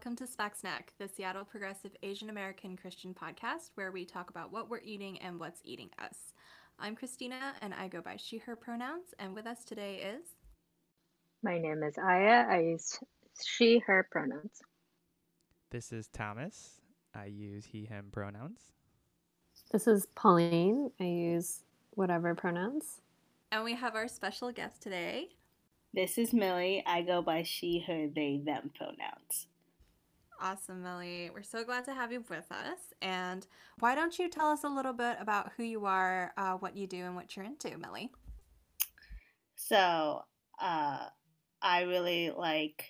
[0.00, 4.50] welcome to Spack Snack, the Seattle Progressive Asian American Christian podcast where we talk about
[4.50, 6.32] what we're eating and what's eating us.
[6.78, 10.24] I'm Christina and I go by she, her pronouns, and with us today is.
[11.42, 12.46] My name is Aya.
[12.48, 12.98] I use
[13.46, 14.62] she, her pronouns.
[15.70, 16.80] This is Thomas.
[17.14, 18.60] I use he, him pronouns.
[19.70, 20.92] This is Pauline.
[20.98, 21.60] I use
[21.90, 23.02] whatever pronouns.
[23.52, 25.28] And we have our special guest today.
[25.92, 26.82] This is Millie.
[26.86, 29.46] I go by she, her, they, them pronouns.
[30.42, 31.30] Awesome, Millie.
[31.34, 32.78] We're so glad to have you with us.
[33.02, 33.46] And
[33.78, 36.86] why don't you tell us a little bit about who you are, uh, what you
[36.86, 38.10] do, and what you're into, Millie?
[39.56, 40.22] So,
[40.58, 41.06] uh,
[41.62, 42.84] I really like.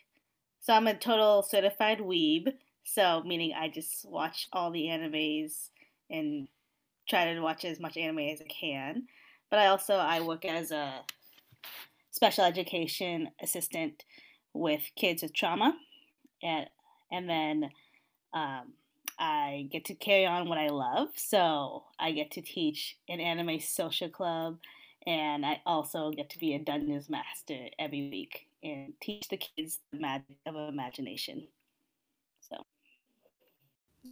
[0.60, 2.52] So I'm a total certified weeb.
[2.84, 5.70] So meaning I just watch all the animes
[6.08, 6.48] and
[7.08, 9.06] try to watch as much anime as I can.
[9.50, 11.00] But I also I work as a
[12.12, 14.04] special education assistant
[14.52, 15.74] with kids with trauma,
[16.42, 16.68] and
[17.10, 17.70] and then
[18.32, 18.74] um,
[19.18, 21.10] I get to carry on what I love.
[21.16, 24.58] So I get to teach an anime social club,
[25.06, 29.80] and I also get to be a dungeons master every week and teach the kids
[29.92, 31.48] the magic of imagination.
[32.40, 32.56] So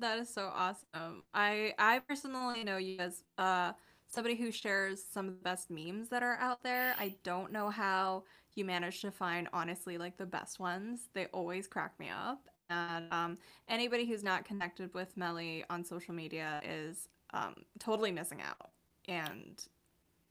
[0.00, 1.22] that is so awesome.
[1.34, 3.72] I I personally know you as uh
[4.06, 6.94] somebody who shares some of the best memes that are out there.
[6.98, 11.08] I don't know how you manage to find honestly like the best ones.
[11.14, 12.48] They always crack me up.
[12.70, 13.38] And um,
[13.68, 18.70] anybody who's not connected with Melly on social media is um, totally missing out.
[19.08, 19.62] And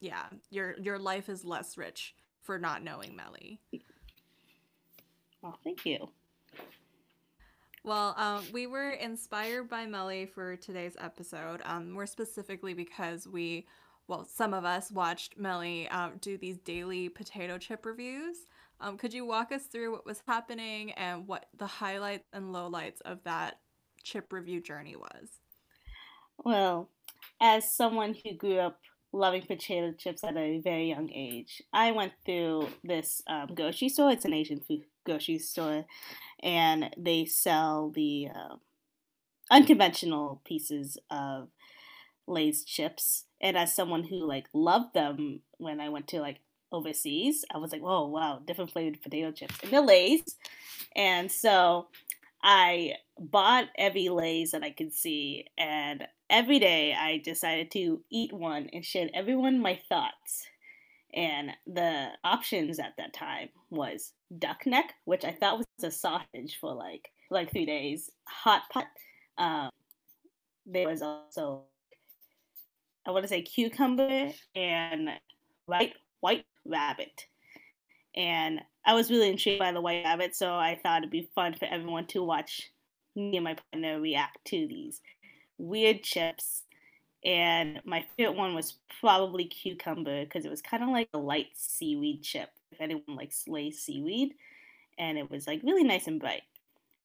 [0.00, 3.60] yeah, your your life is less rich for not knowing Melly.
[5.42, 6.08] Well, thank you.
[7.84, 13.66] Well, um, we were inspired by Melly for today's episode, um, more specifically because we,
[14.08, 18.46] well, some of us watched Melly uh, do these daily potato chip reviews.
[18.80, 23.00] Um, could you walk us through what was happening and what the highlights and lowlights
[23.04, 23.58] of that
[24.04, 25.28] chip review journey was?
[26.44, 26.88] Well,
[27.40, 28.78] as someone who grew up
[29.12, 34.10] loving potato chips at a very young age, I went through this um, grocery store.
[34.10, 35.84] It's an Asian food grocery store,
[36.42, 38.56] and they sell the uh,
[39.50, 41.48] unconventional pieces of
[42.28, 43.24] Lay's chips.
[43.40, 46.38] And as someone who like loved them when I went to like
[46.72, 50.36] overseas, I was like, "Whoa, wow, different flavored potato chips and the Lay's."
[50.96, 51.88] And so
[52.42, 58.32] I bought every Lay's that I could see, and every day I decided to eat
[58.32, 60.46] one and share everyone my thoughts.
[61.14, 66.58] And the options at that time was duck neck, which I thought was a sausage
[66.60, 68.10] for like like three days.
[68.26, 68.86] Hot pot.
[69.38, 69.70] Um,
[70.66, 71.64] there was also
[73.06, 75.08] I want to say cucumber and
[75.64, 77.26] white white rabbit.
[78.16, 81.54] And I was really intrigued by the white rabbit, so I thought it'd be fun
[81.54, 82.70] for everyone to watch
[83.14, 85.00] me and my partner react to these
[85.58, 86.62] weird chips.
[87.24, 91.48] And my favorite one was probably cucumber because it was kind of like a light
[91.54, 94.34] seaweed chip if anyone likes Lay's seaweed,
[94.98, 96.42] and it was like really nice and bright.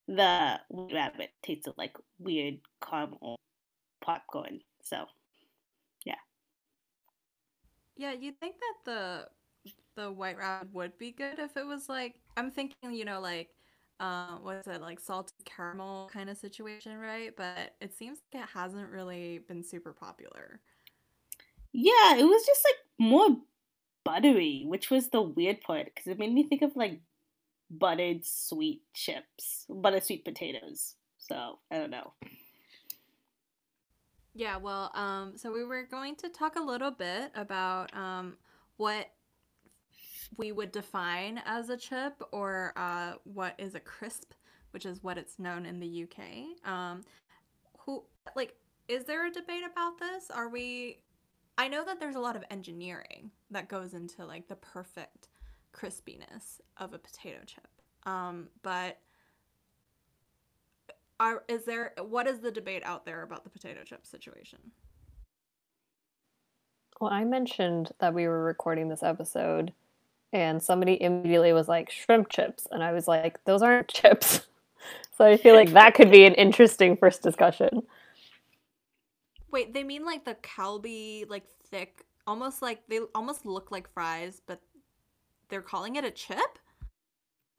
[0.06, 3.36] The white rabbit tasted like weird caramel
[4.00, 4.60] popcorn.
[4.82, 5.06] So,
[6.04, 6.14] yeah.
[7.96, 9.28] Yeah, you'd think that the
[9.96, 13.50] the white rabbit would be good if it was like I'm thinking, you know, like
[14.00, 17.34] uh, what is it like salted caramel kind of situation, right?
[17.36, 20.60] But it seems like it hasn't really been super popular.
[21.72, 23.36] Yeah, it was just like more
[24.04, 27.00] buttery, which was the weird part because it made me think of like
[27.70, 30.94] buttered sweet chips, buttered sweet potatoes.
[31.18, 32.12] So I don't know.
[34.34, 38.36] Yeah, well, um, so we were going to talk a little bit about um,
[38.76, 39.10] what
[40.36, 44.32] we would define as a chip or uh, what is a crisp,
[44.70, 46.68] which is what it's known in the UK.
[46.70, 47.02] Um,
[47.78, 48.54] who like
[48.88, 50.30] is there a debate about this?
[50.30, 50.98] Are we
[51.56, 55.28] I know that there's a lot of engineering that goes into like the perfect
[55.72, 57.68] crispiness of a potato chip.
[58.04, 58.98] Um, but
[61.20, 64.58] are is there what is the debate out there about the potato chip situation?
[67.00, 69.72] Well, I mentioned that we were recording this episode
[70.34, 74.40] and somebody immediately was like shrimp chips and I was like those aren't chips.
[75.16, 77.84] so I feel like that could be an interesting first discussion.
[79.50, 84.42] Wait, they mean like the Calbee, like thick, almost like they almost look like fries,
[84.44, 84.60] but
[85.48, 86.58] they're calling it a chip?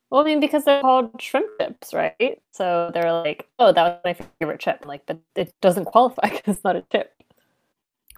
[0.09, 2.41] Well, I mean, because they're called shrimp chips, right?
[2.51, 4.85] So they're like, oh, that was my favorite chip.
[4.85, 7.13] Like, but it doesn't qualify because it's not a chip.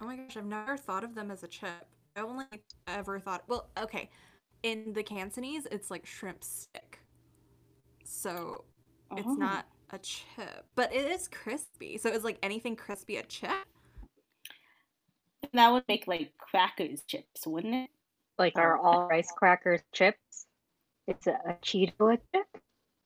[0.00, 1.86] Oh my gosh, I've never thought of them as a chip.
[2.16, 2.46] I only
[2.86, 4.10] ever thought, well, okay,
[4.62, 7.00] in the Cantonese, it's like shrimp stick.
[8.04, 8.64] So
[9.16, 9.34] it's oh.
[9.34, 11.98] not a chip, but it is crispy.
[11.98, 13.50] So it's like anything crispy a chip?
[15.52, 17.90] That would make like crackers chips, wouldn't it?
[18.38, 20.46] Like are all rice crackers chips?
[21.06, 22.46] It's a, a Cheeto a chip?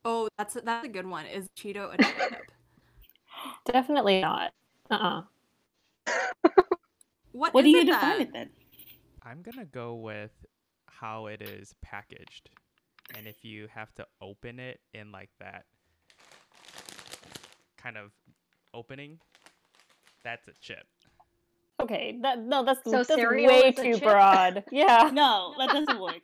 [0.05, 1.27] Oh, that's a, that's a good one.
[1.27, 2.51] Is Cheeto a chip?
[3.67, 4.53] Definitely not.
[4.91, 5.23] Uh uh
[7.33, 8.21] what, What do you define then?
[8.21, 8.51] it then?
[9.23, 10.33] I'm gonna go with
[11.03, 12.49] how it is packaged,
[13.17, 15.65] and if you have to open it in like that
[17.77, 18.13] kind of
[18.73, 19.19] opening,
[20.23, 20.87] that's a chip.
[21.83, 24.05] Okay, that no, that's, So that's way too chip?
[24.05, 24.63] broad.
[24.71, 25.11] Yeah.
[25.13, 26.23] No, that doesn't work.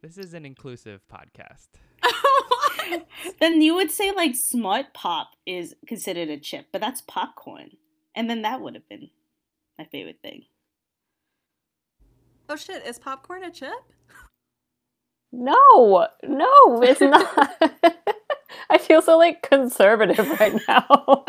[0.00, 1.68] This is an inclusive podcast.
[3.40, 7.72] then you would say like Smart Pop is considered a chip, but that's popcorn.
[8.14, 9.10] And then that would have been
[9.78, 10.44] my favorite thing.
[12.52, 13.72] Oh shit, is popcorn a chip?
[15.32, 17.56] No, no, it's not.
[18.70, 20.86] I feel so like conservative right now.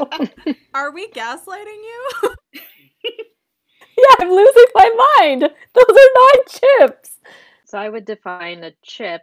[0.73, 2.35] Are we gaslighting you?
[2.53, 5.41] yeah, I'm losing my mind.
[5.41, 7.19] Those are not chips.
[7.65, 9.21] So I would define a chip.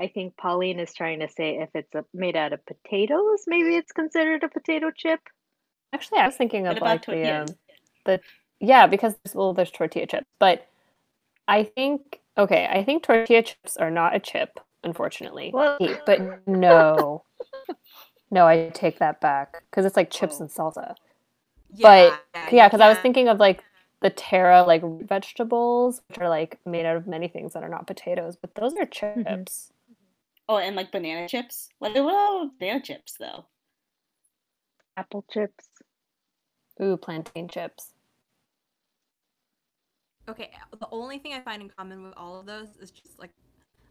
[0.00, 3.76] I think Pauline is trying to say if it's a, made out of potatoes, maybe
[3.76, 5.20] it's considered a potato chip.
[5.92, 7.46] Actually, I was thinking of like the um,
[8.04, 8.20] the
[8.64, 10.66] yeah, because well, there's tortilla chips, but
[11.48, 15.50] I think okay, I think tortilla chips are not a chip, unfortunately.
[15.52, 17.24] Well- but no,
[18.30, 20.16] no, I take that back because it's like oh.
[20.16, 20.42] chips Oh.
[20.42, 20.94] and salsa.
[21.74, 22.16] yeah,
[22.50, 23.62] Yeah, because I was thinking of like
[24.00, 27.86] the Terra like vegetables, which are like made out of many things that are not
[27.86, 29.22] potatoes, but those are mm-hmm.
[29.22, 29.72] chips.
[30.48, 31.70] Oh, and like banana chips.
[31.78, 33.46] What about banana chips though?
[34.96, 35.68] Apple chips.
[36.82, 37.93] Ooh, plantain chips.
[40.28, 43.30] Okay, the only thing I find in common with all of those is just like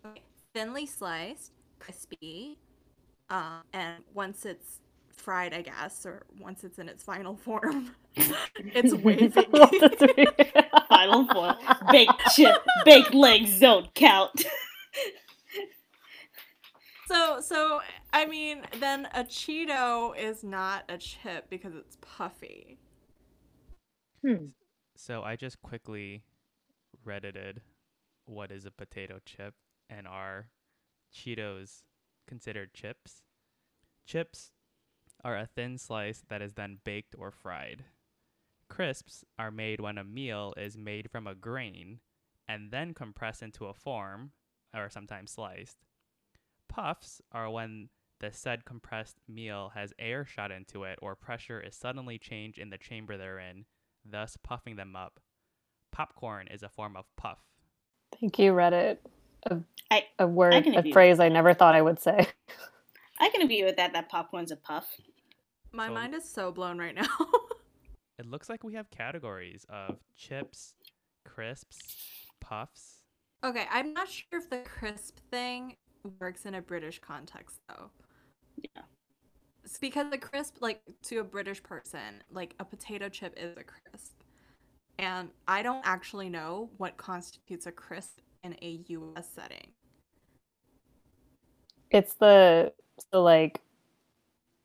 [0.06, 0.22] okay,
[0.54, 2.58] thinly sliced, crispy,
[3.30, 8.94] um, and once it's fried, I guess, or once it's in its final form, it's
[8.94, 9.30] wavy.
[10.90, 11.56] Final four.
[11.92, 14.46] Baked chip, baked legs don't count.
[17.08, 17.82] so, so
[18.12, 22.78] I mean, then a Cheeto is not a chip because it's puffy.
[24.24, 24.48] Hmm.
[25.06, 26.24] So I just quickly
[27.04, 27.60] reddited
[28.24, 29.54] what is a potato chip
[29.90, 30.48] and are
[31.14, 31.84] Cheetos
[32.26, 33.22] considered chips?
[34.06, 34.54] Chips
[35.22, 37.84] are a thin slice that is then baked or fried.
[38.70, 42.00] Crisps are made when a meal is made from a grain
[42.48, 44.32] and then compressed into a form,
[44.74, 45.80] or sometimes sliced.
[46.70, 47.90] Puffs are when
[48.22, 52.70] the said compressed meal has air shot into it or pressure is suddenly changed in
[52.70, 53.66] the chamber they're in,
[54.10, 55.20] thus puffing them up.
[55.92, 57.40] Popcorn is a form of puff.
[58.20, 58.98] Thank you, Reddit.
[59.50, 59.58] A,
[59.92, 62.28] I- a word, can a phrase I never thought I would say.
[63.20, 63.94] I can agree with that.
[63.94, 64.88] That popcorn's a puff.
[65.72, 67.08] My So- mind is so blown right now.
[68.20, 70.76] It looks like we have categories of chips,
[71.26, 71.96] crisps,
[72.40, 73.00] puffs.
[73.44, 75.78] okay, I'm not sure if the crisp thing
[76.20, 77.90] works in a British context though.
[78.76, 78.84] Yeah.
[79.64, 83.64] It's because a crisp, like to a British person, like a potato chip is a
[83.64, 84.22] crisp.
[85.00, 89.72] And I don't actually know what constitutes a crisp in a US setting.
[91.90, 92.74] It's the
[93.12, 93.62] so like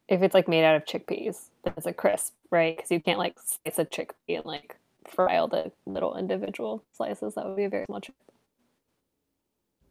[0.09, 2.77] if it's like made out of chickpeas, then it's a crisp, right?
[2.77, 7.35] Because you can't like slice a chickpea and like fry all the little individual slices.
[7.35, 8.15] That would be a very small chip.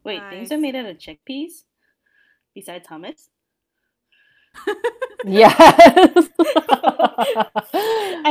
[0.03, 1.63] Wait, I things are made out of chickpeas?
[2.55, 3.29] Besides hummus?
[5.23, 6.29] Yes.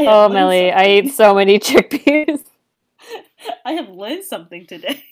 [0.07, 1.07] oh, learned Melly, I something.
[1.07, 2.45] ate so many chickpeas.
[3.65, 5.03] I have learned something today.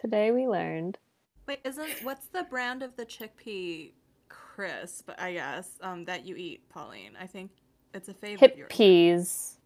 [0.00, 0.98] Today we learned
[1.46, 3.92] Wait, isn't what's the brand of the chickpea
[4.28, 7.16] crisp, I guess, um, that you eat, Pauline?
[7.20, 7.50] I think
[7.92, 8.68] it's a favorite of hip yours.
[8.70, 9.58] peas.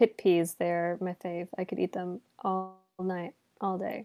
[0.00, 1.48] Hippeas, they're my fave.
[1.58, 4.04] I could eat them all night, all day.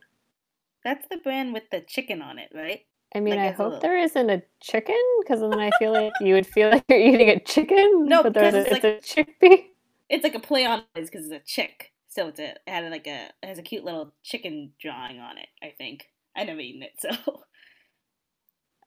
[0.83, 2.81] That's the brand with the chicken on it, right?
[3.15, 6.13] I mean, Like I hope little- there isn't a chicken, because then I feel like
[6.19, 8.05] you would feel like you're eating a chicken.
[8.05, 9.65] No, but there's a, it's it's a chickpea.
[10.09, 11.91] It's like a play on it because it's a chick.
[12.07, 15.37] So it's a it had like a it has a cute little chicken drawing on
[15.37, 16.09] it, I think.
[16.35, 17.43] I never eaten it, so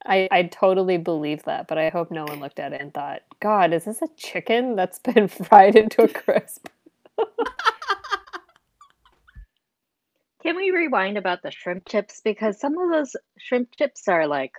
[0.05, 3.21] I, I totally believe that, but I hope no one looked at it and thought,
[3.41, 6.67] God, is this a chicken that's been fried into a crisp?
[10.47, 12.21] Can we rewind about the shrimp chips?
[12.23, 14.53] Because some of those shrimp chips are like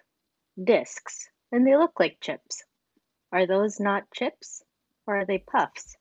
[0.62, 2.62] discs and they look like chips.
[3.32, 4.62] Are those not chips
[5.06, 5.96] or are they puffs?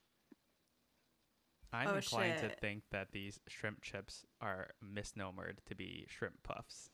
[1.72, 6.89] I'm Oh, inclined to think that these shrimp chips are misnomered to be shrimp puffs.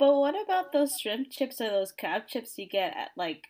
[0.00, 3.44] But what about those shrimp chips or those crab chips you get at like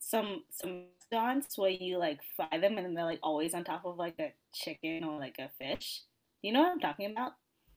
[0.00, 3.84] some some restaurants where you like fry them and then they're like always on top
[3.84, 6.02] of like a chicken or like a fish?
[6.42, 7.34] You know what I'm talking about?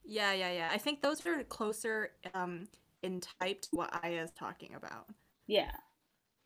[0.10, 0.70] Yeah, yeah, yeah.
[0.74, 2.68] I think those are closer um
[3.04, 5.06] in type to what Aya is talking about.
[5.48, 5.72] Yeah.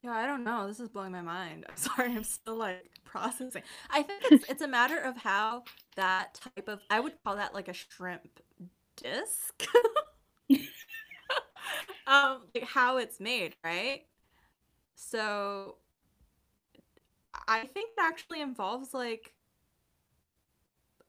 [0.04, 0.68] Yeah, I don't know.
[0.68, 1.66] This is blowing my mind.
[1.70, 2.14] I'm sorry.
[2.14, 3.64] I'm still like processing.
[3.90, 5.64] I think it's it's a matter of how
[5.96, 8.42] that type of I would call that like a shrimp
[8.98, 9.66] disc.
[12.08, 14.02] um like how it's made, right?
[14.96, 15.78] So
[17.48, 19.34] I think it actually involves like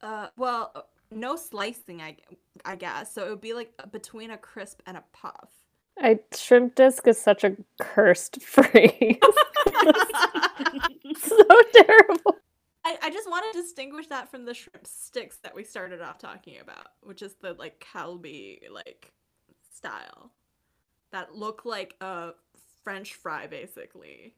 [0.03, 2.17] uh well, no slicing I
[2.65, 3.13] I guess.
[3.13, 5.51] So it would be like between a crisp and a puff.
[5.99, 9.19] I shrimp disc is such a cursed phrase.
[11.19, 12.37] so terrible.
[12.87, 16.19] I, I just want to distinguish that from the shrimp sticks that we started off
[16.19, 19.13] talking about, which is the like Calbee like
[19.73, 20.33] style
[21.13, 22.31] that look like a
[22.83, 24.35] French fry basically,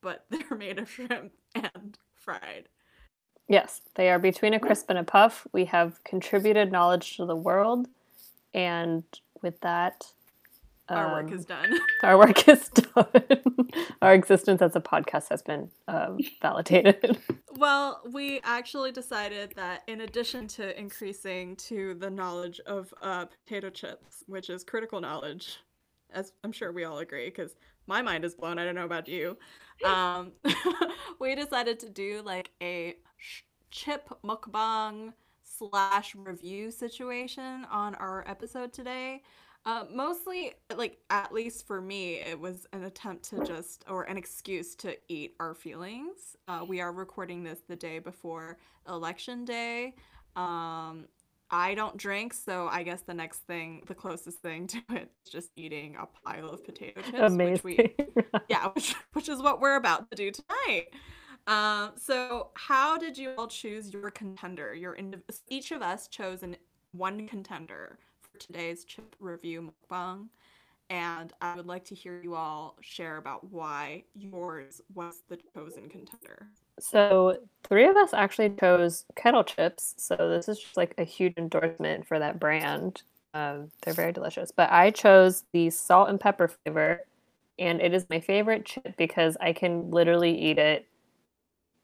[0.00, 2.68] but they're made of shrimp and fried.
[3.48, 5.46] Yes, they are between a crisp and a puff.
[5.52, 7.88] We have contributed knowledge to the world,
[8.54, 9.04] and
[9.42, 10.06] with that,
[10.88, 11.78] Our work um, is done.
[12.02, 13.06] our work is done.
[14.02, 17.18] our existence as a podcast has been um, validated.
[17.56, 23.70] Well, we actually decided that in addition to increasing to the knowledge of uh, potato
[23.70, 25.58] chips, which is critical knowledge,
[26.12, 27.54] as I'm sure we all agree, because
[27.86, 28.58] my mind is blown.
[28.58, 29.36] I don't know about you.
[29.84, 30.30] Um,
[31.18, 35.12] we decided to do like a sh- chip mukbang
[35.42, 39.22] slash review situation on our episode today.
[39.66, 44.16] Uh, mostly, like at least for me, it was an attempt to just or an
[44.16, 46.36] excuse to eat our feelings.
[46.46, 49.94] Uh, we are recording this the day before election day.
[50.36, 51.06] Um,
[51.54, 55.30] I don't drink, so I guess the next thing, the closest thing to it, is
[55.30, 57.90] just eating a pile of potato chips, which we Amazing.
[58.48, 60.86] yeah, which, which is what we're about to do tonight.
[61.46, 64.74] Um, so how did you all choose your contender?
[64.74, 66.56] Your indiv- each of us chose an
[66.90, 70.26] one contender for today's chip review mukbang,
[70.90, 75.88] and I would like to hear you all share about why yours was the chosen
[75.88, 76.48] contender.
[76.80, 79.94] So three of us actually chose kettle chips.
[79.96, 83.02] So this is just like a huge endorsement for that brand.
[83.32, 84.52] Um, they're very delicious.
[84.52, 87.00] But I chose the salt and pepper flavor,
[87.58, 90.86] and it is my favorite chip because I can literally eat it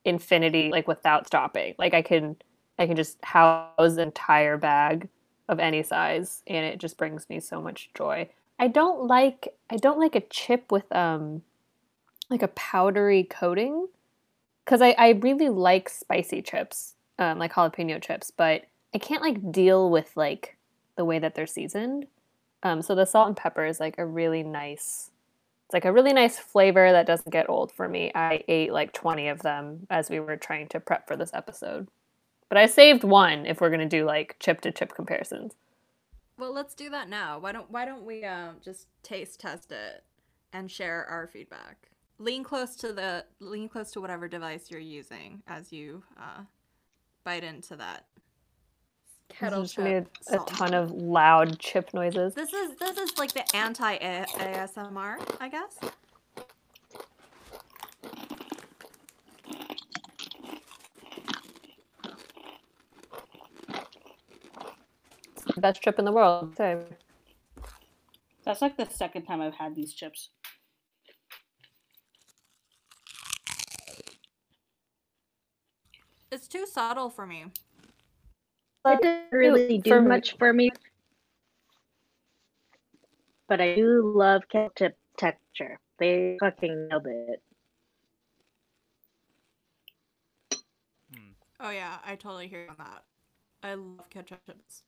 [0.05, 1.75] infinity, like without stopping.
[1.79, 2.37] Like I can,
[2.79, 5.09] I can just house an entire bag
[5.49, 8.29] of any size, and it just brings me so much joy.
[8.59, 11.43] I don't like, I don't like a chip with um,
[12.29, 13.89] like a powdery coating
[14.71, 19.51] because I, I really like spicy chips, um, like jalapeno chips, but I can't like
[19.51, 20.57] deal with like
[20.95, 22.07] the way that they're seasoned.
[22.63, 25.11] Um, so the salt and pepper is like a really nice,
[25.67, 28.13] it's like a really nice flavor that doesn't get old for me.
[28.15, 31.89] I ate like 20 of them as we were trying to prep for this episode.
[32.49, 35.57] But I saved one if we're gonna do like chip to chip comparisons.
[36.39, 37.41] Well, let's do that now.
[37.41, 40.05] Why don't Why don't we um, just taste test it
[40.53, 41.91] and share our feedback?
[42.21, 46.43] Lean close to the lean close to whatever device you're using as you uh,
[47.25, 48.05] bite into that
[49.31, 50.39] kettle This is gonna be chip.
[50.39, 52.35] a, a ton of loud chip noises.
[52.35, 55.79] This is this is like the anti ASMR, I guess.
[65.57, 66.55] Best chip in the world.
[66.57, 66.85] So
[68.45, 70.31] That's like the second time I've had these chips.
[76.31, 77.47] It's too subtle for me.
[78.87, 80.71] It doesn't really do for me- much for me.
[83.49, 85.79] But I do love ketchup texture.
[85.99, 87.43] They fucking nailed it.
[91.13, 91.31] Hmm.
[91.59, 93.05] Oh yeah, I totally hear you on that.
[93.63, 94.85] I love ketchup chips.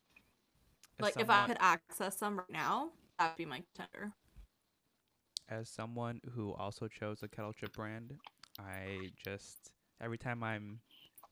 [0.99, 4.13] As Like if I could access some right now, that'd be my contender.
[5.49, 8.15] as someone who also chose a kettle chip brand,
[8.59, 10.81] I just every time I'm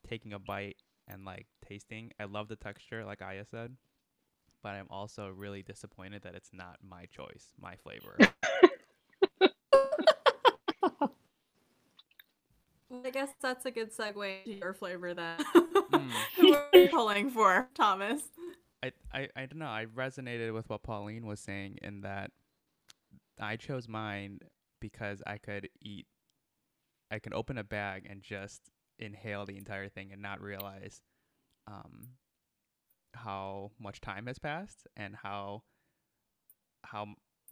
[0.07, 0.77] taking a bite
[1.07, 3.75] and like tasting, I love the texture, like Aya said,
[4.63, 8.17] but I'm also really disappointed that it's not my choice, my flavor.
[13.05, 15.39] I guess that's a good segue to your flavor then.
[15.39, 16.09] Hmm.
[16.37, 18.21] Who are you pulling for, Thomas?
[18.83, 19.65] I, I I don't know.
[19.65, 22.31] I resonated with what Pauline was saying in that
[23.39, 24.39] I chose mine
[24.79, 26.07] because I could eat.
[27.09, 31.01] I can open a bag and just inhale the entire thing and not realize
[31.67, 32.09] um,
[33.13, 35.63] how much time has passed and how
[36.83, 37.07] how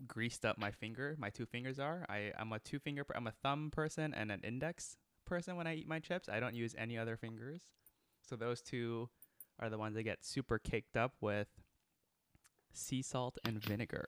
[0.07, 2.05] greased up my finger, my two fingers are.
[2.09, 3.05] I I'm a two finger.
[3.15, 6.29] I'm a thumb person and an index person when I eat my chips.
[6.29, 7.61] I don't use any other fingers.
[8.21, 9.09] So those two
[9.59, 11.47] are the ones that get super caked up with
[12.71, 14.07] sea salt and vinegar.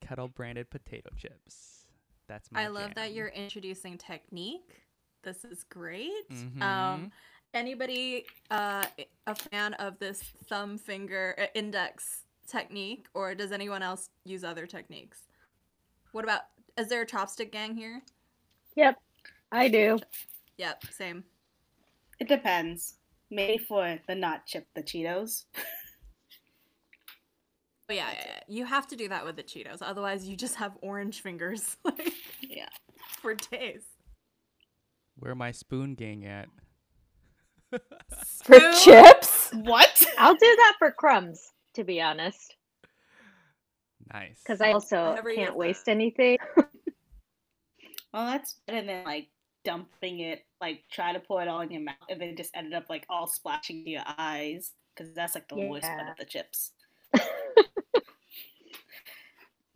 [0.00, 1.86] Kettle branded potato chips.
[2.28, 4.82] That's my I love that you're introducing technique.
[5.22, 6.28] This is great.
[6.30, 6.62] Mhm.
[6.62, 7.12] Um,
[7.54, 8.84] anybody uh,
[9.26, 14.66] a fan of this thumb finger uh, index technique, or does anyone else use other
[14.66, 15.22] techniques?
[16.12, 16.42] What about?
[16.76, 18.02] Is there a chopstick gang here?
[18.76, 18.96] Yep,
[19.50, 19.98] I do.
[20.56, 21.24] Yep, same.
[22.20, 22.94] It depends.
[23.30, 25.44] Maybe for the not chip, the Cheetos.
[27.90, 30.56] Oh yeah, yeah, yeah, you have to do that with the Cheetos, otherwise you just
[30.56, 32.68] have orange fingers like, Yeah.
[33.20, 33.82] for days.
[35.18, 36.48] Where my spoon gang at?
[38.44, 39.50] For chips?
[39.52, 40.04] What?
[40.18, 42.56] I'll do that for crumbs, to be honest,
[44.12, 44.40] Nice.
[44.42, 45.92] because I also never can't waste that.
[45.92, 46.38] anything.
[48.10, 49.28] Well, that's better than like
[49.64, 52.72] dumping it, like try to pour it all in your mouth, and then just ended
[52.72, 54.72] up like all splashing to your eyes.
[54.96, 56.72] Because that's like the worst part of the chips.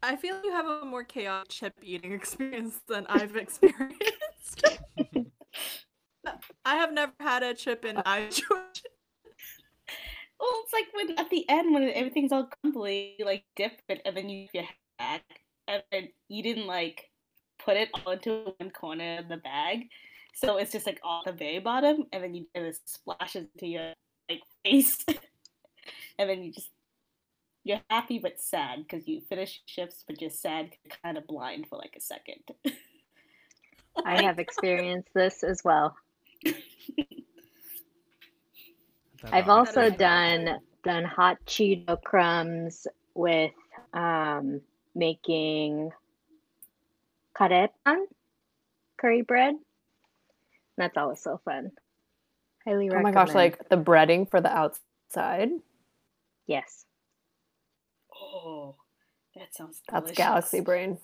[0.02, 4.64] I feel you have a more chaotic chip eating experience than I've experienced.
[6.64, 8.28] I have never had a chip in uh, I
[10.40, 14.02] Well, it's like when at the end when everything's all crumbly, you like dip it
[14.04, 14.64] and then you your
[14.98, 15.22] back,
[15.68, 17.10] and then you didn't like
[17.64, 19.88] put it all into one corner of the bag,
[20.34, 23.66] so it's just like all the very bottom, and then you and it splashes into
[23.66, 23.92] your
[24.28, 25.04] like face,
[26.18, 26.70] and then you just
[27.64, 30.70] you're happy but sad because you finish chips, but you're sad,
[31.04, 32.42] kind of blind for like a second.
[34.04, 35.96] I have experienced this as well.
[39.30, 43.52] I've also done done hot Cheeto crumbs with
[43.94, 44.60] um,
[44.94, 45.90] making
[47.36, 48.06] karepan,
[48.96, 49.54] curry bread.
[50.76, 51.70] That's always so fun.
[52.64, 52.92] Highly recommend.
[52.92, 53.14] Oh recommend.
[53.14, 55.50] my gosh, like the breading for the outside.
[56.46, 56.84] yes.
[58.14, 58.74] oh,
[59.36, 60.98] that sounds That's galaxy brain.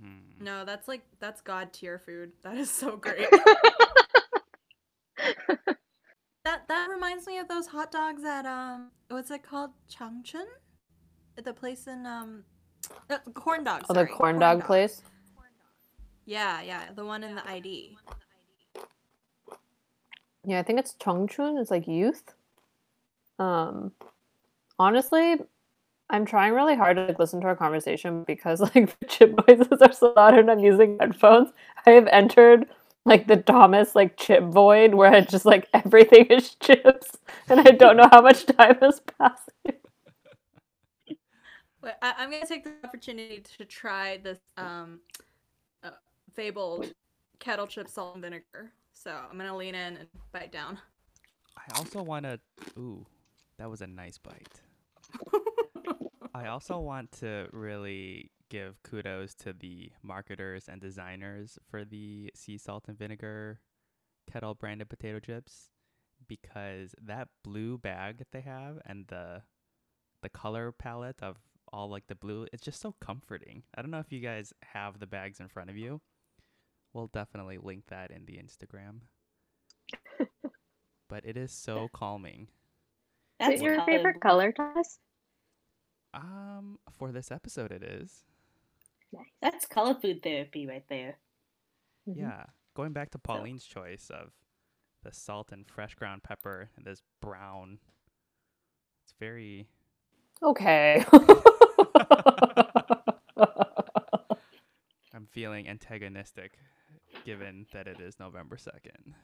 [0.00, 0.31] Mm.
[0.42, 2.32] No, that's like that's god tier food.
[2.42, 3.30] That is so great.
[6.44, 9.70] that that reminds me of those hot dogs at um what's it called?
[9.88, 10.46] Changchun?
[11.38, 12.42] At the place in um
[13.08, 13.84] uh, corn dog.
[13.88, 15.02] Oh, the sorry, corn dog place.
[16.24, 17.96] Yeah, yeah, the one in the ID.
[20.44, 21.60] Yeah, I think it's Chungchun.
[21.60, 22.34] It's like youth.
[23.38, 23.92] Um,
[24.78, 25.36] honestly,
[26.12, 29.80] I'm trying really hard to like listen to our conversation because like the chip noises
[29.80, 31.48] are so loud and I'm using headphones.
[31.86, 32.66] I have entered
[33.04, 37.16] like the Thomas like chip void where it's just like everything is chips
[37.48, 39.48] and I don't know how much time has passed.
[41.82, 45.00] Wait, I, I'm gonna take the opportunity to try this um
[45.82, 45.90] uh,
[46.34, 46.92] fabled
[47.40, 48.72] kettle chip salt and vinegar.
[48.92, 50.78] So I'm gonna lean in and bite down.
[51.56, 52.38] I also want to.
[52.78, 53.06] Ooh,
[53.56, 54.60] that was a nice bite.
[56.34, 62.58] I also want to really give kudos to the marketers and designers for the sea
[62.58, 63.60] salt and vinegar
[64.30, 65.70] kettle branded potato chips
[66.28, 69.42] because that blue bag that they have and the
[70.22, 71.36] the color palette of
[71.72, 73.62] all like the blue it's just so comforting.
[73.74, 76.00] I don't know if you guys have the bags in front of you.
[76.94, 79.00] We'll definitely link that in the Instagram.
[81.08, 82.48] but it is so calming.
[83.40, 84.98] Is That's it your colored- favorite color, Thomas?
[86.14, 88.24] Um, for this episode, it is.
[89.12, 89.26] Nice.
[89.40, 91.18] That's color food therapy right there.
[92.08, 92.16] Mhm.
[92.16, 92.44] Yeah,
[92.74, 94.32] going back to Pauline's choice of
[95.02, 97.78] the salt and fresh ground pepper and this brown.
[99.04, 99.68] It's very.
[100.42, 101.04] Okay.
[105.14, 106.58] I'm feeling antagonistic,
[107.24, 109.14] given that it is November second.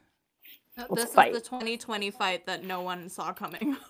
[0.93, 1.31] this fight.
[1.33, 3.75] is the 2020 fight that no one saw coming.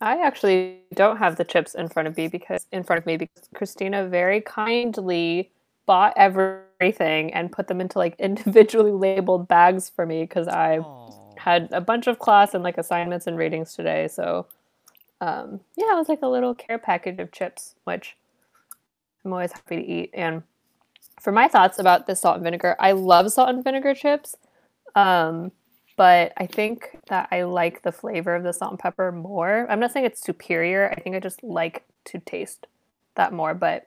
[0.00, 3.16] I actually don't have the chips in front of me because in front of me
[3.16, 5.50] because Christina very kindly
[5.86, 11.34] bought everything and put them into like individually labeled bags for me because I Aw.
[11.36, 14.08] had a bunch of class and like assignments and readings today.
[14.08, 14.46] So
[15.20, 18.16] um, yeah, it was like a little care package of chips, which
[19.24, 20.10] I'm always happy to eat.
[20.12, 20.42] And
[21.20, 24.36] for my thoughts about this salt and vinegar, I love salt and vinegar chips.
[24.94, 25.52] Um,
[25.96, 29.66] but I think that I like the flavor of the salt and pepper more.
[29.70, 30.90] I'm not saying it's superior.
[30.90, 32.66] I think I just like to taste
[33.14, 33.86] that more, but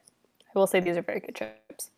[0.54, 1.90] I will say these are very good chips.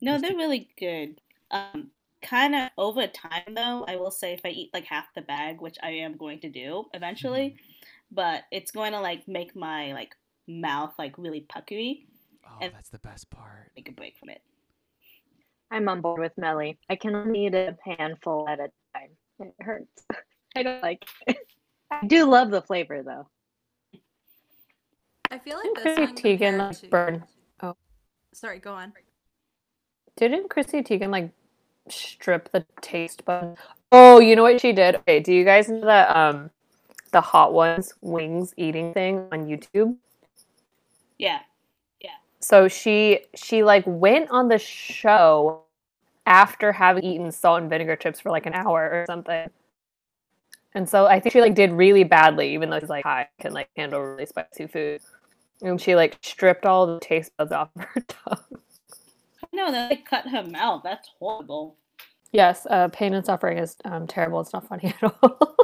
[0.00, 1.20] No, they're really good.
[1.50, 1.90] Um,
[2.22, 5.60] kind of over time though, I will say if I eat like half the bag,
[5.60, 7.56] which I am going to do eventually,
[8.10, 10.14] but it's going to like make my like
[10.46, 12.06] mouth like really puckery.
[12.46, 13.72] Oh, And- that's the best part.
[13.74, 14.42] Take a break from it.
[15.74, 16.78] I'm on board with Melly.
[16.88, 19.10] I can only eat a handful at a time.
[19.40, 20.04] It hurts.
[20.56, 21.36] I don't like it.
[21.90, 23.26] I do love the flavor though.
[25.32, 27.24] I feel like Didn't this Chrissy one Teigen like to- burn?
[28.32, 28.92] Sorry, go on.
[30.16, 31.30] Didn't Chrissy Teigen like
[31.88, 33.56] strip the taste bud?
[33.90, 34.94] Oh, you know what she did?
[34.96, 36.50] Okay, do you guys know that um
[37.10, 39.96] the hot ones wings eating thing on YouTube?
[41.18, 41.40] Yeah.
[42.00, 42.10] Yeah.
[42.38, 45.63] So she she like went on the show
[46.26, 49.48] after having eaten salt and vinegar chips for like an hour or something.
[50.74, 53.52] And so I think she like did really badly, even though she's like I can
[53.52, 55.00] like handle really spicy food.
[55.62, 58.58] And she like stripped all the taste buds off of her tongue.
[59.52, 60.82] No, they cut her mouth.
[60.82, 61.76] That's horrible.
[62.32, 64.40] Yes, uh, pain and suffering is um, terrible.
[64.40, 65.56] It's not funny at all.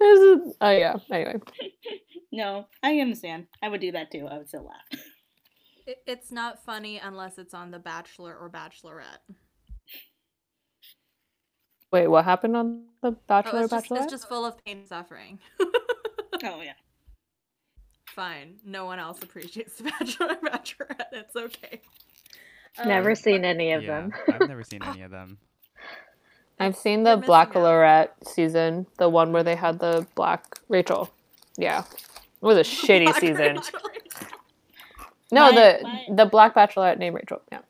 [0.00, 0.96] this is, oh yeah.
[1.12, 1.36] Anyway,
[2.32, 3.46] No, I understand.
[3.62, 4.26] I would do that too.
[4.30, 5.00] I would still laugh.
[5.88, 9.24] It, it's not funny unless it's on The Bachelor or Bachelorette.
[11.90, 14.02] wait, what happened on the Oh, Bachelor it's, just, Bachelorette?
[14.02, 15.38] it's just full of pain and suffering.
[16.44, 16.74] Oh yeah.
[18.06, 18.58] Fine.
[18.64, 21.06] No one else appreciates The Bachelor or Bachelorette.
[21.10, 21.80] It's okay.
[22.86, 24.12] Never Um, seen any of yeah, them.
[24.28, 25.38] I've never seen any of them.
[26.60, 27.54] I've seen the Black out.
[27.54, 31.10] Colorette season, the one where they had the black Rachel.
[31.56, 33.56] Yeah, it was a shitty Black season.
[33.56, 33.80] Rachel.
[35.30, 37.42] No, My- the my- the Black Bachelorette named Rachel.
[37.52, 37.60] Yeah.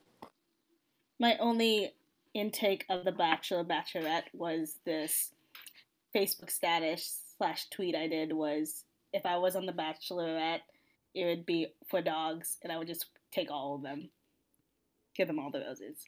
[1.18, 1.92] My only
[2.34, 5.32] intake of the Bachelor Bachelorette was this
[6.14, 10.60] Facebook status slash tweet I did was if I was on the Bachelorette,
[11.14, 14.10] it would be for dogs, and I would just take all of them,
[15.16, 16.04] give them all the roses.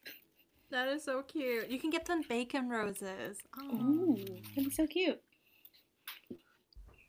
[0.71, 1.69] That is so cute.
[1.69, 3.39] You can get them bacon roses.
[3.61, 3.75] Oh.
[3.75, 4.17] Ooh,
[4.55, 5.21] that'd be so cute.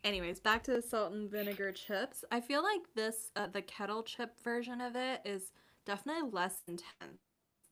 [0.03, 2.25] Anyways, back to the salt and vinegar chips.
[2.31, 5.51] I feel like this, uh, the kettle chip version of it, is
[5.85, 7.21] definitely less intense.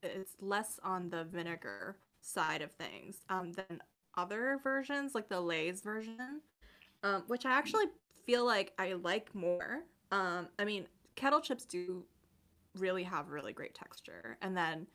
[0.03, 3.81] It's less on the vinegar side of things um, than
[4.15, 6.41] other versions, like the Lay's version,
[7.03, 7.85] um, which I actually
[8.25, 9.83] feel like I like more.
[10.11, 12.03] Um, I mean, kettle chips do
[12.77, 14.85] really have really great texture, and then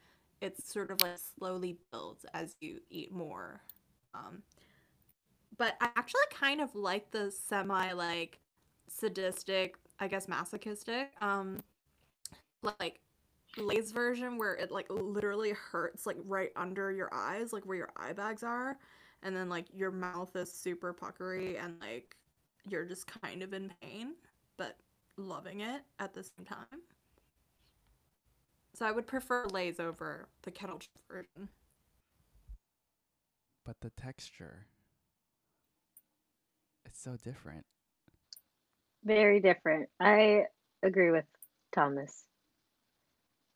[0.41, 3.63] it's sort of like slowly builds as you eat more.
[4.15, 4.43] Um,
[5.57, 8.39] but I actually kind of like the semi like
[8.89, 11.61] sadistic, I guess masochistic, um,
[12.63, 13.01] like
[13.57, 17.91] Lay's version where it like literally hurts like right under your eyes, like where your
[17.97, 18.77] eye bags are,
[19.23, 22.17] and then like your mouth is super puckery and like
[22.69, 24.15] you're just kind of in pain,
[24.57, 24.77] but
[25.17, 26.81] loving it at the same time.
[28.75, 31.49] So I would prefer Lay's over the kettle version.
[33.65, 34.67] But the texture,
[36.95, 37.67] it's so different.
[39.05, 39.89] Very different.
[40.01, 40.45] I
[40.83, 41.25] agree with
[41.75, 42.25] Thomas.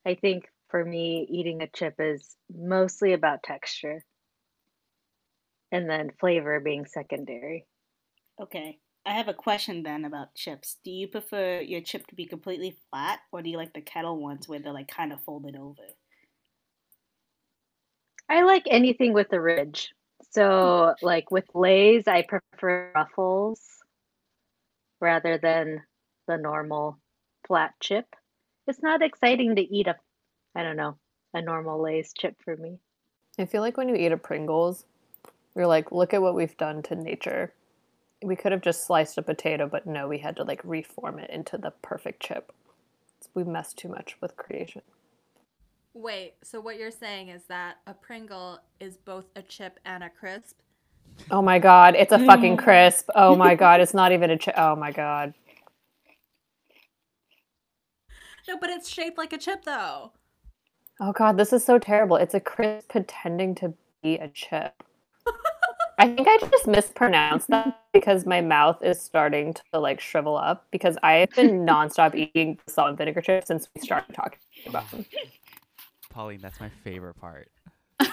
[0.05, 4.05] I think for me, eating a chip is mostly about texture
[5.71, 7.67] and then flavor being secondary.
[8.43, 8.81] Okay.
[9.07, 10.79] I have a question then about chips.
[10.85, 14.21] Do you prefer your chip to be completely flat, or do you like the kettle
[14.21, 15.83] ones where they're like kind of folded over?
[18.29, 19.95] I like anything with a ridge.
[20.31, 23.61] So, like with Lay's, I prefer ruffles
[25.01, 25.83] rather than
[26.27, 26.99] the normal
[27.47, 28.07] flat chip.
[28.67, 29.97] It's not exciting to eat a,
[30.55, 30.99] I don't know,
[31.33, 32.79] a normal Lay's chip for me.
[33.39, 34.85] I feel like when you eat a Pringles,
[35.55, 37.53] you're like, look at what we've done to nature.
[38.23, 41.31] We could have just sliced a potato, but no, we had to like reform it
[41.31, 42.53] into the perfect chip.
[43.35, 44.83] We messed too much with creation.
[45.95, 50.11] Wait, so what you're saying is that a Pringle is both a chip and a
[50.11, 50.59] crisp?
[51.31, 52.63] Oh my god, it's a fucking mm.
[52.63, 53.09] crisp.
[53.15, 54.55] Oh my god, it's not even a chip.
[54.57, 55.35] Oh my god.
[58.47, 60.13] No, but it's shaped like a chip though.
[61.01, 62.17] Oh god, this is so terrible.
[62.17, 64.83] It's a crisp pretending to be a chip.
[66.01, 70.67] I think I just mispronounced that because my mouth is starting to like shrivel up
[70.71, 75.05] because I've been nonstop eating salt and vinegar chips since we started talking about them.
[76.19, 77.49] Pauline, that's my favorite part.
[78.01, 78.09] I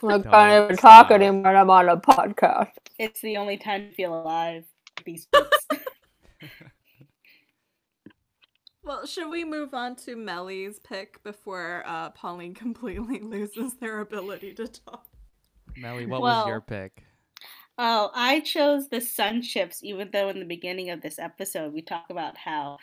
[0.00, 2.70] Don't can't even talk anymore when I'm on a podcast.
[2.98, 4.64] It's the only time to feel alive.
[5.04, 5.68] These chips.
[8.84, 14.54] well, should we move on to Melly's pick before uh, Pauline completely loses their ability
[14.54, 15.04] to talk?
[15.76, 17.04] Melly, what was your pick?
[17.76, 21.82] Oh, I chose the sun chips, even though in the beginning of this episode we
[21.82, 22.78] talk about how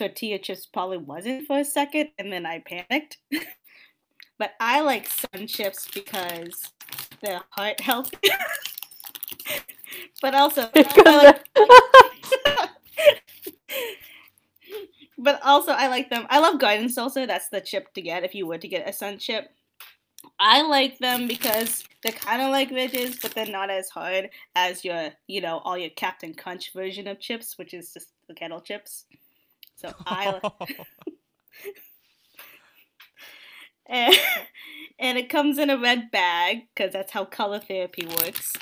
[0.00, 3.18] tortilla chips probably wasn't for a second, and then I panicked.
[4.38, 6.72] but I like sun chips because
[7.20, 8.16] they're heart healthy.
[10.22, 11.48] but also, I like-
[15.18, 16.26] but also I like them.
[16.30, 17.26] I love garden salsa.
[17.26, 19.50] That's the chip to get if you were to get a sun chip.
[20.38, 24.82] I like them because they're kind of like ridges, but they're not as hard as
[24.84, 28.60] your, you know, all your Captain Crunch version of chips, which is just the kettle
[28.62, 29.04] chips.
[29.80, 30.40] So I
[33.86, 34.14] and,
[34.98, 38.52] and it comes in a red bag because that's how color therapy works.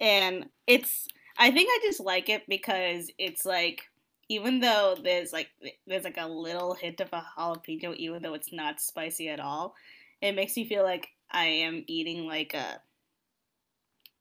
[0.00, 3.84] And it's I think I just like it because it's like
[4.28, 5.48] even though there's like
[5.86, 9.74] there's like a little hint of a jalapeno, even though it's not spicy at all,
[10.22, 12.80] it makes me feel like I am eating like a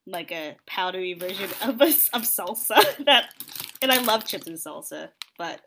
[0.06, 2.84] like a powdery version of a, of salsa.
[3.06, 3.34] that
[3.82, 5.62] and I love chips and salsa, but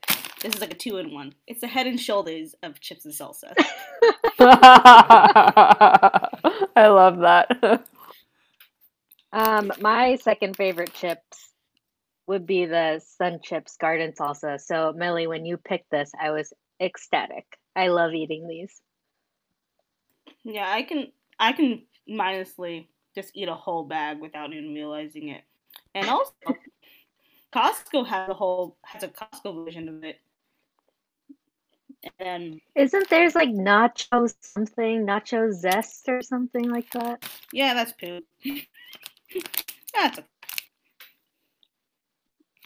[0.46, 1.34] this is like a two in one.
[1.46, 3.52] It's the head and shoulders of chips and salsa.
[6.76, 7.84] I love that.
[9.32, 11.50] Um, my second favorite chips
[12.26, 14.60] would be the Sun Chips Garden Salsa.
[14.60, 17.44] So, Millie, when you picked this, I was ecstatic.
[17.74, 18.80] I love eating these.
[20.44, 25.42] Yeah, I can I can mindlessly just eat a whole bag without even realizing it.
[25.94, 26.32] And also
[27.54, 30.20] Costco has a whole has a Costco version of it.
[32.18, 37.24] And Isn't there's like nacho something, nacho zest or something like that?
[37.52, 38.24] yeah, that's poop.
[39.94, 40.24] that's a,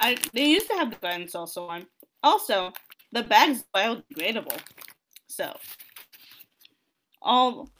[0.00, 1.87] I they used to have the garden salsa one.
[2.22, 2.72] Also,
[3.12, 4.59] the bag's biodegradable.
[5.29, 5.57] So
[7.22, 7.70] all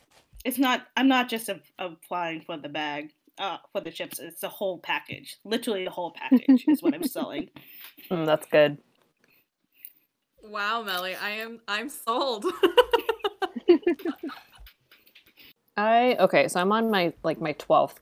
[0.45, 4.41] it's not I'm not just a, applying for the bag, uh for the chips, it's
[4.41, 5.37] the whole package.
[5.45, 7.49] Literally the whole package is what I'm selling.
[8.11, 8.79] Mm, that's good.
[10.45, 12.47] Wow, Melly, I am I'm sold.
[15.77, 18.01] I okay, so I'm on my like my twelfth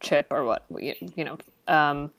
[0.00, 1.38] chip or what you, you know.
[1.68, 2.10] Um,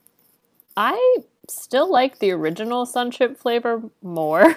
[0.77, 1.17] I
[1.49, 4.55] still like the original sun chip flavor more.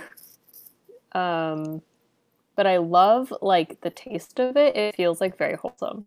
[1.12, 1.83] um,
[2.57, 4.77] but I love like the taste of it.
[4.77, 6.07] It feels like very wholesome.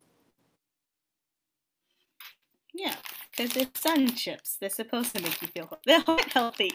[2.74, 2.96] Yeah,
[3.32, 4.56] because they're sun chips.
[4.56, 6.72] They're supposed to make you feel they're healthy.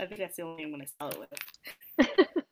[0.00, 1.28] I think that's the only one I'm gonna sell it
[1.98, 2.18] with.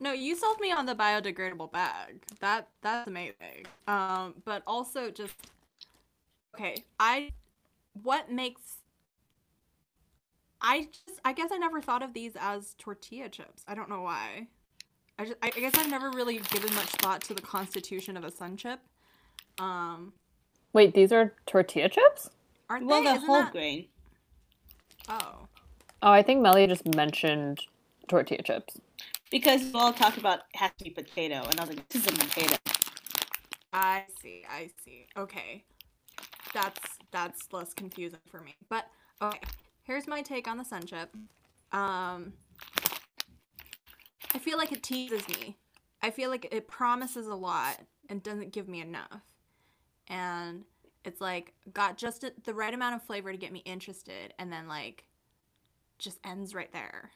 [0.00, 2.22] no, you sold me on the biodegradable bag.
[2.40, 3.66] That that's amazing.
[3.86, 5.34] Um, but also just
[6.54, 7.32] okay, I
[8.02, 8.78] what makes
[10.60, 13.64] I just I guess I never thought of these as tortilla chips.
[13.66, 14.46] I don't know why.
[15.18, 18.30] I just I guess I've never really given much thought to the constitution of a
[18.30, 18.80] sun chip.
[19.58, 20.12] Um,
[20.72, 22.30] Wait, these are tortilla chips?
[22.70, 23.08] aren't Well, they?
[23.10, 23.86] the Isn't whole that- grain.
[25.08, 25.48] Oh.
[26.02, 27.60] Oh, I think Melly just mentioned
[28.08, 28.78] tortilla chips.
[29.30, 32.06] Because you all talked about it has to be potato, and I was like, this
[32.06, 32.56] is a potato.
[33.72, 34.44] I see.
[34.50, 35.06] I see.
[35.16, 35.64] Okay.
[36.52, 36.80] That's
[37.12, 38.56] that's less confusing for me.
[38.68, 38.86] But
[39.22, 39.40] okay,
[39.82, 41.14] here's my take on the sun chip.
[41.72, 42.32] Um
[44.34, 45.56] I feel like it teases me.
[46.02, 49.22] I feel like it promises a lot and doesn't give me enough.
[50.08, 50.64] And
[51.04, 54.66] it's like got just the right amount of flavor to get me interested and then
[54.66, 55.04] like
[56.00, 57.10] just ends right there.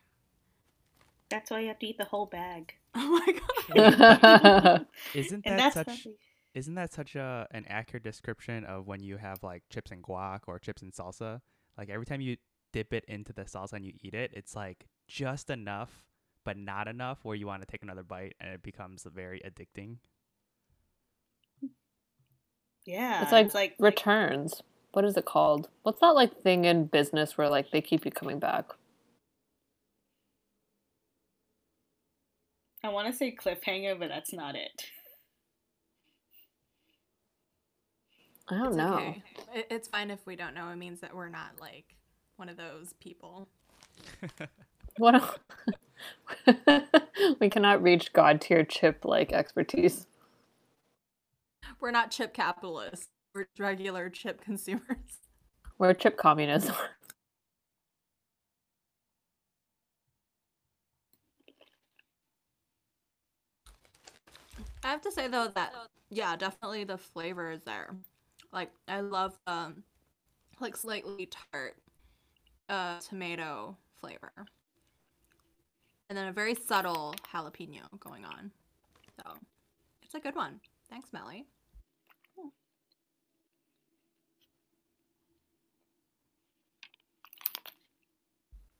[1.30, 2.74] That's why you have to eat the whole bag.
[2.96, 4.86] Oh my god.
[5.14, 6.14] Isn't that such not-
[6.54, 10.42] isn't that such a an accurate description of when you have like chips and guac
[10.46, 11.40] or chips and salsa?
[11.76, 12.36] Like every time you
[12.72, 16.04] dip it into the salsa and you eat it, it's like just enough,
[16.44, 19.96] but not enough where you want to take another bite and it becomes very addicting.
[22.84, 24.62] Yeah, it's like, it's like returns.
[24.94, 25.70] What is it called?
[25.84, 28.66] What's that like thing in business where like they keep you coming back?
[32.84, 34.84] I want to say cliffhanger, but that's not it.
[38.48, 38.96] I don't It's know.
[39.00, 39.22] okay.
[39.70, 40.68] It's fine if we don't know.
[40.70, 41.96] It means that we're not like
[42.36, 43.48] one of those people.
[44.98, 45.40] What?
[47.40, 50.06] we cannot reach god tier chip like expertise.
[51.80, 53.08] We're not chip capitalists.
[53.34, 55.18] We're regular chip consumers.
[55.78, 56.70] We're chip communists.
[64.84, 65.72] I have to say though that
[66.10, 67.96] yeah, definitely the flavor is there.
[68.52, 69.82] Like I love um
[70.60, 71.74] like slightly tart
[72.68, 74.32] uh tomato flavor.
[76.08, 78.52] And then a very subtle jalapeno going on.
[79.16, 79.32] So
[80.02, 80.60] it's a good one.
[80.90, 81.46] Thanks, Melly.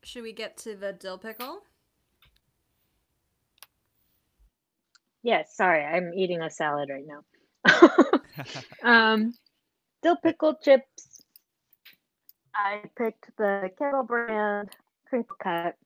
[0.04, 1.60] Should we get to the dill pickle?
[5.22, 7.24] Yes, sorry, I'm eating a salad right now.
[8.82, 9.32] um,
[10.02, 11.22] dill pickle chips.
[12.54, 14.68] I picked the Kettle brand
[15.08, 15.76] crinkle cut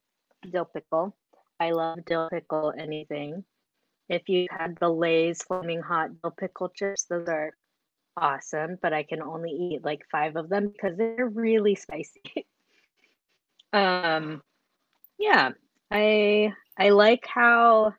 [0.51, 1.15] dill pickle.
[1.61, 3.45] I love dill pickle anything.
[4.09, 7.53] If you had the Lay's flaming hot dill pickle chips, those are
[8.17, 12.21] awesome, but I can only eat like five of them because they're really spicy.
[13.73, 14.41] um,
[15.17, 15.51] yeah,
[15.91, 17.93] I I like how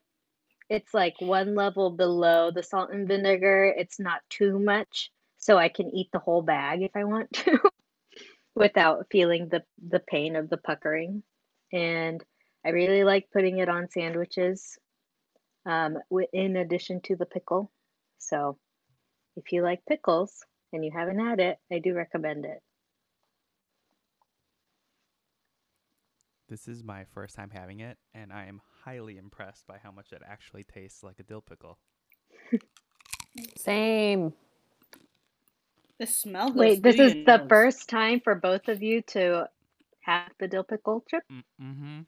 [0.68, 3.64] it's like one level below the salt and vinegar.
[3.76, 7.58] It's not too much, so I can eat the whole bag if I want to
[8.54, 11.22] without feeling the the pain of the puckering.
[11.72, 12.22] And
[12.64, 14.78] I really like putting it on sandwiches
[15.66, 15.98] um,
[16.32, 17.70] in addition to the pickle.
[18.18, 18.58] So
[19.36, 22.60] if you like pickles and you haven't had it, I do recommend it.
[26.50, 30.12] This is my first time having it, and I am highly impressed by how much
[30.12, 31.78] it actually tastes like a dill pickle.
[33.56, 34.32] Same.
[36.00, 37.48] The smell goes Wait, this is the nose.
[37.48, 39.48] first time for both of you to
[40.00, 41.22] have the dill pickle chip?
[41.32, 42.00] Mm- Mm-hmm.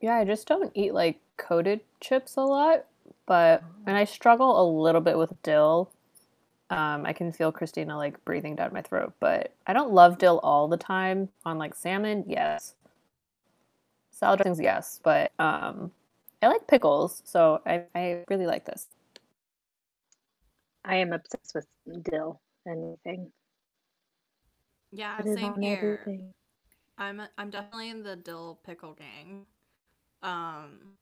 [0.00, 2.86] Yeah, I just don't eat like coated chips a lot,
[3.26, 5.90] but and I struggle a little bit with dill.
[6.70, 10.40] Um, I can feel Christina like breathing down my throat, but I don't love dill
[10.42, 11.28] all the time.
[11.44, 12.74] On like salmon, yes.
[14.18, 15.92] Salad dressings, yes, but um,
[16.42, 18.88] I like pickles, so I, I really like this.
[20.84, 21.66] I am obsessed with
[22.02, 22.40] dill.
[22.66, 23.30] Anything.
[24.90, 26.00] Yeah, Put it same here.
[26.02, 26.32] everything.
[26.98, 29.46] I'm I'm definitely in the dill pickle gang.
[30.22, 30.96] Um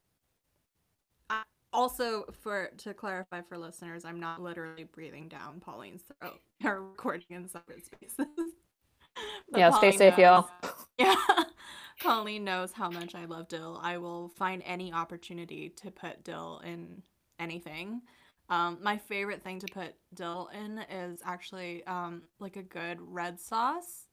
[1.31, 6.83] I, also for to clarify for listeners, I'm not literally breathing down Pauline's throat or
[6.83, 8.17] recording in separate spaces.
[9.51, 10.51] But Yeah, stay Pauline safe, y'all.
[10.99, 11.15] Yeah.
[12.01, 13.81] Pauline knows how much I love dill.
[13.83, 17.03] I will find any opportunity to put dill in
[17.39, 18.03] anything.
[18.49, 23.41] Um, my favorite thing to put dill in is actually um, like a good red
[23.41, 24.07] sauce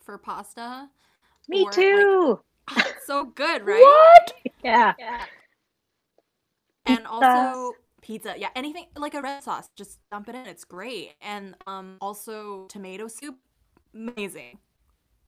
[0.00, 0.88] for pasta.
[1.48, 2.40] Me Or, too.
[2.84, 3.96] It's so good, right?
[4.24, 4.32] What?
[4.64, 4.94] yeah.
[6.86, 7.06] And Pizza.
[7.06, 8.34] also pizza.
[8.36, 10.46] Yeah, anything like a red sauce, just dump it in.
[10.46, 11.14] It's great.
[11.20, 13.36] And um also tomato soup,
[13.94, 14.58] amazing.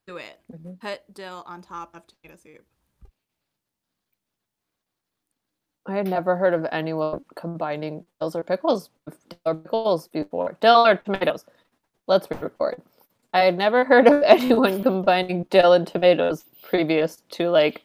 [0.07, 0.41] Do it.
[0.53, 0.81] Mhm.
[0.81, 2.65] Put dill on top of tomato soup.
[5.87, 8.91] I had never heard of anyone combining dills or pickles,
[9.29, 10.57] dill or pickles before.
[10.61, 11.45] Dill or tomatoes.
[12.07, 12.81] Let's re-record.
[13.35, 17.83] I had never heard of anyone combining dill and tomatoes previous to like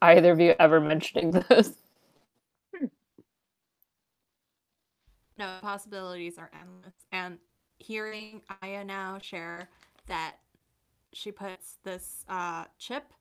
[0.00, 1.74] either of you ever mentioning this.
[5.36, 6.94] No, possibilities are endless.
[7.10, 7.38] And
[7.78, 9.68] hearing Aya now share
[10.06, 10.36] that
[11.14, 13.12] she puts this uh, chip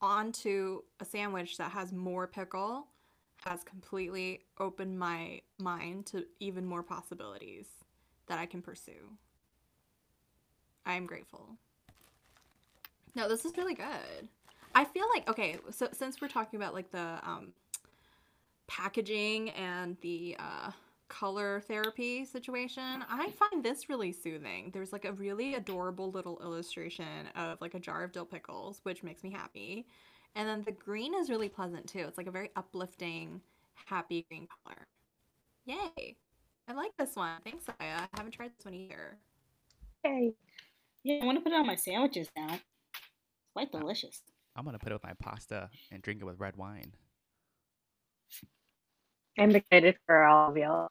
[0.00, 2.86] onto a sandwich that has more pickle
[3.44, 7.66] has completely opened my mind to even more possibilities
[8.26, 9.12] that I can pursue.
[10.84, 11.56] I am grateful.
[13.14, 14.28] No, this is really good.
[14.74, 17.52] I feel like okay, so since we're talking about like the um
[18.66, 20.70] packaging and the uh
[21.08, 24.70] color therapy situation, I find this really soothing.
[24.72, 29.02] There's like a really adorable little illustration of like a jar of dill pickles, which
[29.02, 29.86] makes me happy.
[30.34, 32.04] And then the green is really pleasant too.
[32.06, 33.40] It's like a very uplifting,
[33.86, 34.86] happy green color.
[35.64, 36.16] Yay.
[36.68, 37.40] I like this one.
[37.44, 38.00] Thanks, Aya.
[38.00, 39.16] I haven't tried this one either.
[40.04, 40.32] Yay.
[41.02, 42.54] Yeah, I want to put it on my sandwiches now.
[42.54, 42.62] It's
[43.54, 44.22] quite delicious.
[44.56, 46.92] I'm gonna put it with my pasta and drink it with red wine.
[49.38, 50.90] I'm excited for all of y'all.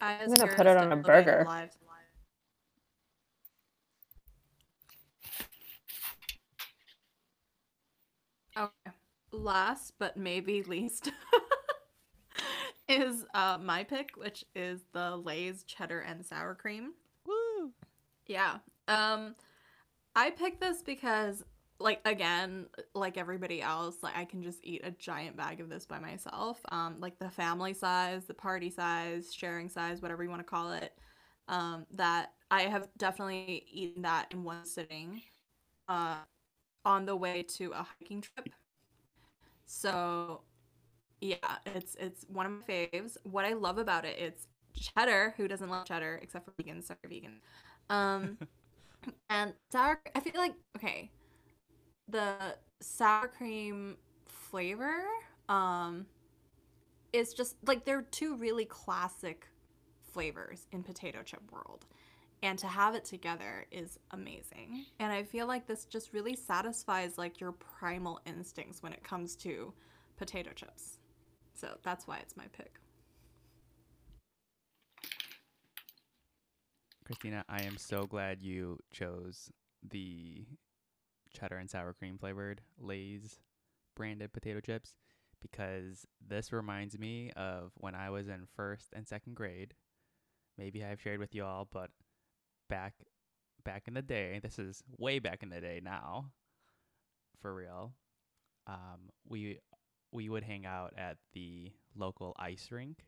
[0.00, 1.44] I'm gonna here put it on a living burger.
[1.44, 1.70] live.
[8.56, 8.92] Okay.
[9.32, 11.10] Last but maybe least
[12.88, 16.94] is uh, my pick, which is the Lay's cheddar and sour cream.
[17.26, 17.72] Woo!
[18.26, 18.58] Yeah.
[18.88, 19.34] Um
[20.14, 21.44] I picked this because
[21.78, 25.86] like again, like everybody else, like I can just eat a giant bag of this
[25.86, 26.60] by myself.
[26.70, 30.72] Um like the family size, the party size, sharing size, whatever you want to call
[30.72, 30.94] it.
[31.48, 35.22] Um that I have definitely eaten that in one sitting
[35.88, 36.18] uh
[36.84, 38.48] on the way to a hiking trip.
[39.66, 40.42] So
[41.20, 43.16] yeah, it's it's one of my faves.
[43.24, 45.34] What I love about it, it's cheddar.
[45.36, 46.84] Who doesn't love cheddar except for vegans?
[46.84, 47.40] Sorry, vegan.
[47.90, 48.38] Um,
[49.30, 50.00] and sour.
[50.14, 51.10] I feel like okay,
[52.08, 53.96] the sour cream
[54.26, 55.02] flavor
[55.48, 56.06] um,
[57.12, 59.46] is just like they're two really classic
[60.12, 61.86] flavors in potato chip world.
[62.42, 64.84] And to have it together is amazing.
[64.98, 69.34] And i feel like this just really satisfies like your primal instincts when it comes
[69.36, 69.72] to
[70.16, 70.98] potato chips.
[71.54, 72.78] So that's why it's my pick.
[77.04, 79.48] Christina i am so glad you chose
[79.88, 80.44] the
[81.36, 83.40] cheddar and sour cream flavored Lay's
[83.94, 84.96] branded potato chips
[85.40, 89.74] because this reminds me of when I was in first and second grade.
[90.58, 91.90] Maybe I've shared with you all, but
[92.68, 92.94] back
[93.64, 96.26] back in the day, this is way back in the day now,
[97.40, 97.92] for real.
[98.66, 99.58] Um, we
[100.12, 103.04] we would hang out at the local ice rink,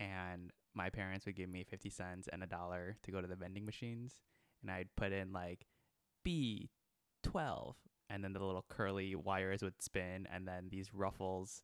[0.00, 3.36] and my parents would give me fifty cents and a dollar to go to the
[3.36, 4.14] vending machines,
[4.62, 5.66] and I'd put in like
[6.24, 6.70] B
[7.22, 7.76] twelve,
[8.08, 11.62] and then the little curly wires would spin, and then these ruffles.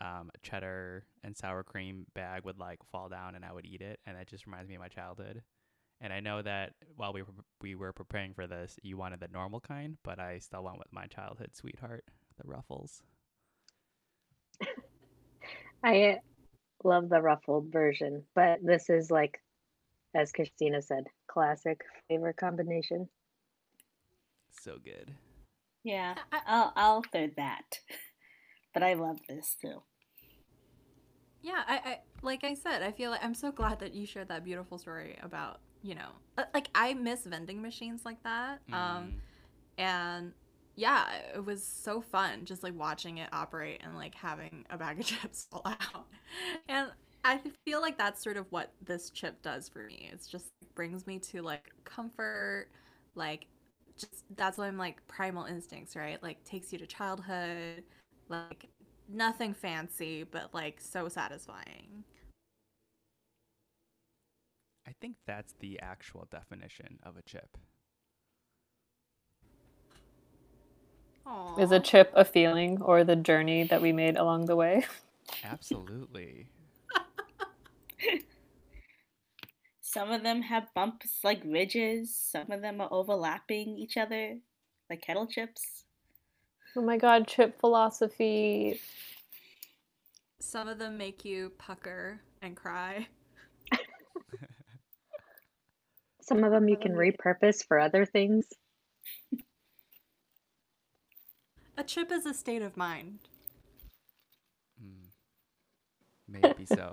[0.00, 4.00] Um, cheddar and sour cream bag would like fall down and I would eat it
[4.04, 5.42] and that just reminds me of my childhood.
[6.02, 7.28] And I know that while we were
[7.60, 10.92] we were preparing for this, you wanted the normal kind, but I still went with
[10.92, 12.04] my childhood sweetheart,
[12.36, 13.04] the Ruffles.
[15.84, 16.18] I
[16.82, 19.40] love the ruffled version, but this is like,
[20.14, 23.08] as Christina said, classic flavor combination.
[24.60, 25.16] So good.
[25.84, 27.78] Yeah, I- I'll I'll third that.
[28.74, 29.82] But I love this too.
[31.40, 34.28] Yeah, I, I like I said, I feel like I'm so glad that you shared
[34.28, 38.60] that beautiful story about, you know, uh, like I miss vending machines like that.
[38.72, 39.20] Um Mm.
[39.78, 40.32] and
[40.76, 45.00] yeah, it was so fun just like watching it operate and like having a bag
[45.00, 46.06] of chips fall out.
[46.68, 46.90] And
[47.24, 50.10] I feel like that's sort of what this chip does for me.
[50.12, 52.68] It's just brings me to like comfort,
[53.14, 53.46] like
[53.96, 56.22] just that's why I'm like primal instincts, right?
[56.22, 57.84] Like takes you to childhood,
[58.28, 58.68] like
[59.08, 62.04] nothing fancy, but like so satisfying.
[64.86, 67.56] I think that's the actual definition of a chip.
[71.58, 74.84] Is a chip a feeling or the journey that we made along the way?
[75.44, 76.48] Absolutely.
[79.92, 82.16] Some of them have bumps like ridges.
[82.16, 84.38] Some of them are overlapping each other,
[84.88, 85.84] like kettle chips.
[86.74, 88.80] Oh my god, chip philosophy.
[90.40, 93.06] Some of them make you pucker and cry.
[96.22, 98.46] Some of them you can repurpose for other things.
[101.76, 103.18] A chip is a state of mind.
[104.82, 105.08] Mm.
[106.28, 106.92] Maybe so.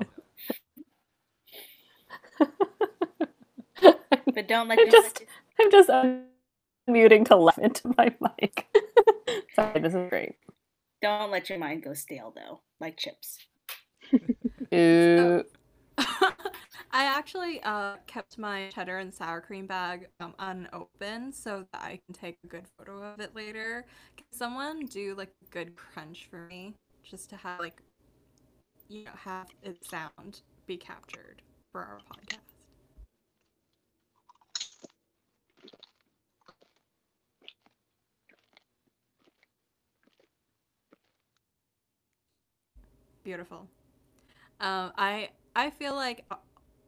[4.34, 5.23] But don't let I'm your just,
[5.59, 8.67] I'm just unmuting to laugh into my mic.
[9.55, 10.36] Sorry, this is great.
[11.01, 13.39] don't let your mind go stale though, like chips.
[14.73, 15.43] Ooh.
[16.91, 21.99] I actually uh, kept my cheddar and sour cream bag um, unopened so that I
[22.05, 23.86] can take a good photo of it later.
[24.17, 26.73] Can someone do like a good crunch for me,
[27.03, 27.82] just to have like,
[28.88, 32.49] you know, have its sound be captured for our podcast?
[43.30, 43.67] Beautiful.
[44.59, 46.25] Um, I I feel like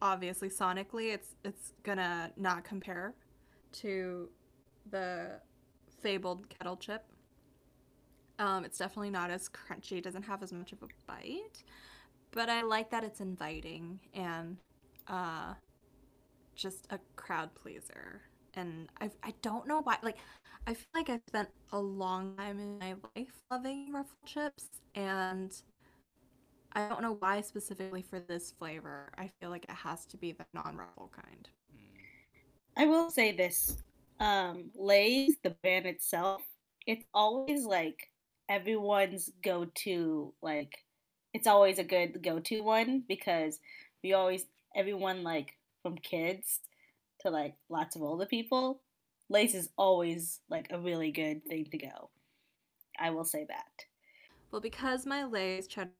[0.02, 3.14] obviously sonically it's it's gonna not compare
[3.82, 4.28] to
[4.90, 5.40] the
[6.02, 7.04] fabled kettle chip.
[8.38, 9.98] Um, it's definitely not as crunchy.
[9.98, 11.62] It doesn't have as much of a bite,
[12.32, 14.58] but I like that it's inviting and
[15.08, 15.54] uh,
[16.54, 18.22] just a crowd pleaser.
[18.54, 19.96] And I I don't know why.
[20.02, 20.18] Like
[20.66, 25.52] I feel like I've spent a long time in my life loving ruffle chips and
[26.74, 29.12] I don't know why specifically for this flavor.
[29.16, 31.48] I feel like it has to be the non-ruffle kind.
[32.76, 33.82] I will say this.
[34.20, 36.42] Um, Lay's, the brand itself,
[36.86, 38.10] it's always like
[38.48, 40.78] everyone's go to, like,
[41.34, 43.58] it's always a good go to one because
[44.02, 46.60] we always, everyone, like, from kids
[47.20, 48.80] to like lots of older people,
[49.28, 52.10] Lay's is always like a really good thing to go.
[52.98, 53.86] I will say that.
[54.50, 55.90] Well, because my Lay's cheddar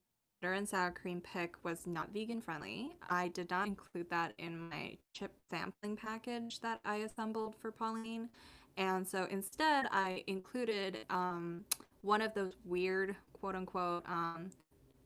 [0.51, 4.97] and sour cream pick was not vegan friendly, I did not include that in my
[5.13, 8.27] chip sampling package that I assembled for Pauline.
[8.75, 11.63] And so instead, I included um,
[12.01, 14.49] one of those weird, quote unquote, um,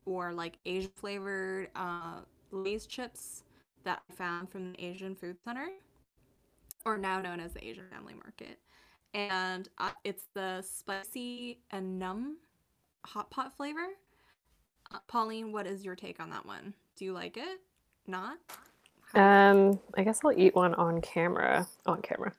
[0.05, 2.21] or like Asian flavored uh,
[2.51, 3.43] Lay's chips
[3.83, 5.67] that I found from the Asian Food Center,
[6.85, 8.57] or now known as the Asian Family Market.
[9.13, 12.37] And uh, it's the spicy and numb
[13.05, 13.87] hot pot flavor.
[14.91, 16.73] Uh, Pauline, what is your take on that one?
[16.95, 17.59] Do you like it?
[18.07, 18.37] Not?
[19.13, 21.67] Um, I guess I'll eat one on camera.
[21.85, 22.33] On camera.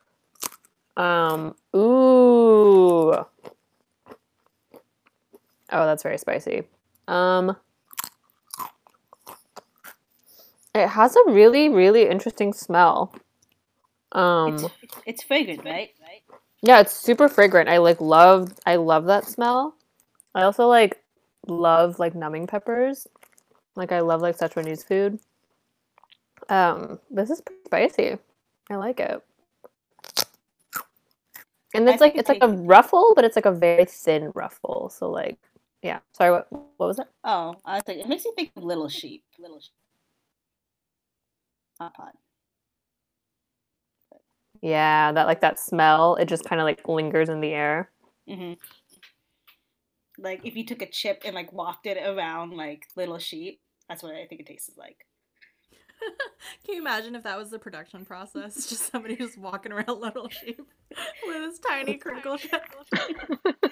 [0.97, 3.13] Um, ooh.
[3.13, 3.27] Oh,
[5.71, 6.63] that's very spicy.
[7.07, 7.57] Um,
[10.75, 13.15] it has a really, really interesting smell.
[14.13, 15.91] Um, It's, it's fragrant, right?
[16.01, 16.23] Right.
[16.63, 17.69] yeah, it's super fragrant.
[17.69, 18.53] I like love.
[18.65, 19.75] I love that smell.
[20.35, 21.03] I also like
[21.49, 23.07] love like numbing peppers.
[23.77, 25.21] Like I love like Sichuanese food.
[26.49, 28.19] Um, this is pretty spicy.
[28.71, 29.23] I like it.
[31.75, 34.33] And I it's like it's like a I- ruffle, but it's like a very thin
[34.35, 34.91] ruffle.
[34.91, 35.39] So like,
[35.83, 36.01] yeah.
[36.13, 37.09] Sorry, what what was it?
[37.25, 39.25] Oh, I was like, it makes me think of Little Sheep.
[39.39, 39.73] Little Sheep.
[41.81, 42.17] Hot pot.
[44.63, 46.17] Yeah, that like that smell.
[46.17, 47.91] It just kind of like lingers in the air.
[48.27, 48.53] hmm
[50.19, 54.03] Like if you took a chip and like walked it around like Little Sheep, that's
[54.03, 55.07] what I think it tastes like.
[56.65, 58.55] Can you imagine if that was the production process?
[58.69, 60.61] Just somebody just walking around little sheep
[61.27, 62.61] with his tiny crinkle shell.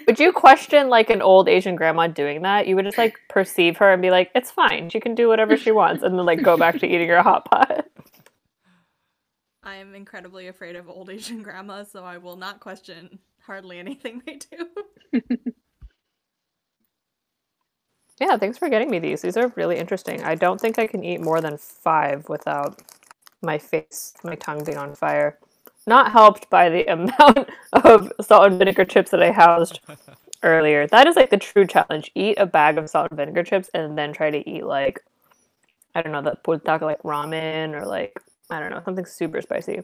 [0.06, 2.66] Would you question like an old Asian grandma doing that?
[2.66, 4.90] You would just like perceive her and be like, "It's fine.
[4.90, 7.44] She can do whatever she wants," and then like go back to eating your hot
[7.50, 7.86] pot.
[9.62, 14.22] I am incredibly afraid of old Asian grandmas, so I will not question hardly anything
[14.24, 15.22] they do.
[18.20, 19.22] Yeah, thanks for getting me these.
[19.22, 20.22] These are really interesting.
[20.22, 22.80] I don't think I can eat more than five without
[23.42, 25.38] my face, my tongue being on fire.
[25.86, 29.80] Not helped by the amount of salt and vinegar chips that I housed
[30.42, 30.86] earlier.
[30.86, 32.10] That is like the true challenge.
[32.14, 35.00] Eat a bag of salt and vinegar chips and then try to eat like
[35.94, 38.18] I don't know, the pultaka like ramen or like
[38.50, 39.82] I don't know, something super spicy.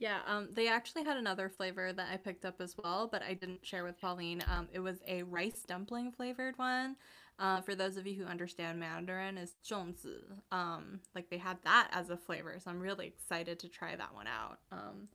[0.00, 3.34] Yeah, um, they actually had another flavor that I picked up as well, but I
[3.34, 4.42] didn't share with Pauline.
[4.48, 6.96] Um, it was a rice dumpling flavored one.
[7.38, 10.22] Uh, for those of you who understand Mandarin, is zongzi.
[10.50, 14.14] Um, like they had that as a flavor, so I'm really excited to try that
[14.14, 14.58] one out.
[14.72, 15.08] Um,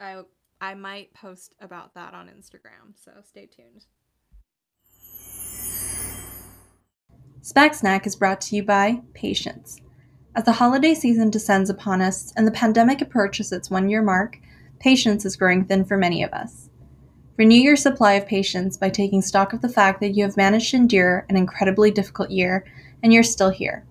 [0.00, 0.22] I
[0.60, 3.86] I might post about that on Instagram, so stay tuned.
[7.42, 9.80] Spack Snack is brought to you by Patience.
[10.34, 14.38] As the holiday season descends upon us and the pandemic approaches its one year mark,
[14.78, 16.68] patience is growing thin for many of us.
[17.36, 20.70] Renew your supply of patience by taking stock of the fact that you have managed
[20.72, 22.64] to endure an incredibly difficult year
[23.02, 23.84] and you're still here.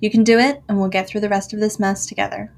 [0.00, 2.52] You can do it, and we'll get through the rest of this mess together.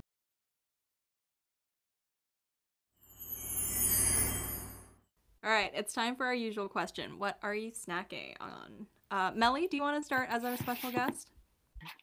[5.45, 7.19] All right, it's time for our usual question.
[7.19, 8.87] What are you snacking on?
[9.11, 11.34] Uh, Melly, do you want to start as our special guest?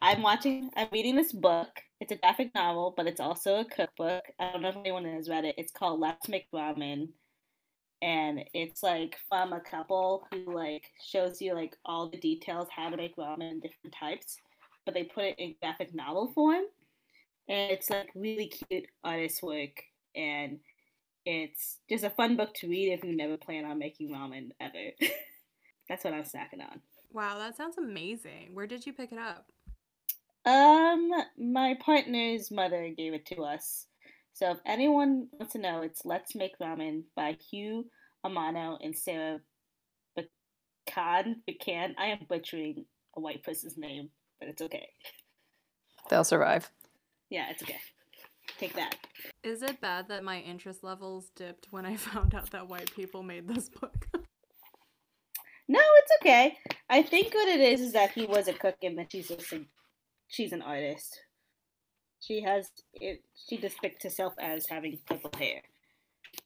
[0.02, 0.70] I'm watching.
[0.76, 1.70] I'm reading this book.
[2.00, 4.24] It's a graphic novel, but it's also a cookbook.
[4.40, 5.56] I don't know if anyone has read it.
[5.58, 7.10] It's called Let's Make Ramen,
[8.02, 12.90] and it's like from a couple who like shows you like all the details how
[12.90, 14.38] to make ramen different types,
[14.86, 16.64] but they put it in graphic novel form,
[17.48, 19.84] and it's like really cute artist work,
[20.16, 20.60] and
[21.26, 24.92] it's just a fun book to read if you never plan on making ramen ever.
[25.90, 26.82] That's what I'm snacking on.
[27.12, 28.52] Wow, that sounds amazing.
[28.54, 29.46] Where did you pick it up?
[30.46, 33.86] Um, my partner's mother gave it to us.
[34.34, 37.86] So if anyone wants to know, it's Let's Make Ramen by Hugh
[38.26, 39.40] Amano and Sarah
[40.18, 41.36] Bacan.
[41.48, 41.94] Bacan.
[41.98, 42.86] I am butchering
[43.16, 44.88] a white person's name, but it's okay.
[46.10, 46.72] They'll survive.
[47.30, 47.80] Yeah, it's okay.
[48.58, 48.96] Take that.
[49.44, 53.24] Is it bad that my interest levels dipped when I found out that white people
[53.24, 54.08] made this book?
[55.68, 56.58] No, it's okay.
[56.90, 59.54] I think what it is is that he was a cook and that she's just
[59.54, 59.62] a,
[60.32, 61.20] she's an artist.
[62.20, 63.22] She has it.
[63.48, 65.62] She depicts herself as having purple hair,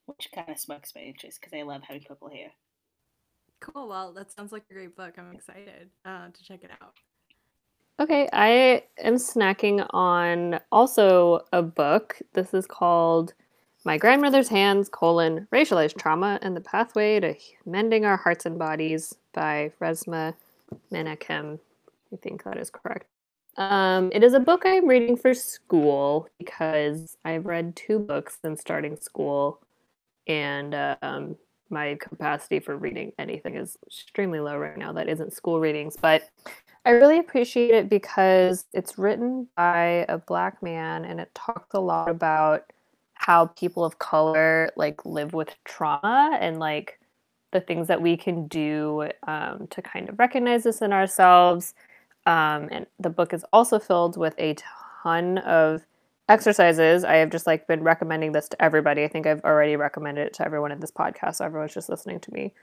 [0.05, 2.49] which kind of sparks my interest because I love having purple hair.
[3.59, 3.87] cool.
[3.87, 5.13] Well, that sounds like a great book.
[5.17, 6.93] I'm excited uh, to check it out.
[7.97, 12.17] Okay, I am snacking on also a book.
[12.33, 13.33] This is called
[13.85, 19.15] My Grandmother's Hands, colon, Racialized Trauma and the Pathway to Mending Our Hearts and Bodies
[19.33, 20.33] by Resmaa
[20.91, 21.59] Menakem.
[22.11, 23.07] I think that is correct.
[23.57, 28.61] Um, it is a book I'm reading for school because I've read two books since
[28.61, 29.61] starting school,
[30.27, 31.37] and um,
[31.69, 34.91] my capacity for reading anything is extremely low right now.
[34.91, 36.29] That isn't school readings, but
[36.85, 41.79] I really appreciate it because it's written by a black man and it talks a
[41.79, 42.71] lot about
[43.15, 46.99] how people of color like live with trauma and like
[47.53, 51.73] the things that we can do um, to kind of recognize this in ourselves.
[52.25, 54.55] Um, and the book is also filled with a
[55.03, 55.85] ton of
[56.27, 57.03] exercises.
[57.03, 59.03] I have just like been recommending this to everybody.
[59.03, 62.19] I think I've already recommended it to everyone in this podcast, so everyone's just listening
[62.21, 62.53] to me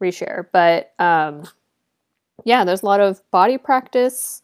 [0.00, 0.46] reshare.
[0.52, 1.44] But um,
[2.44, 4.42] yeah, there's a lot of body practice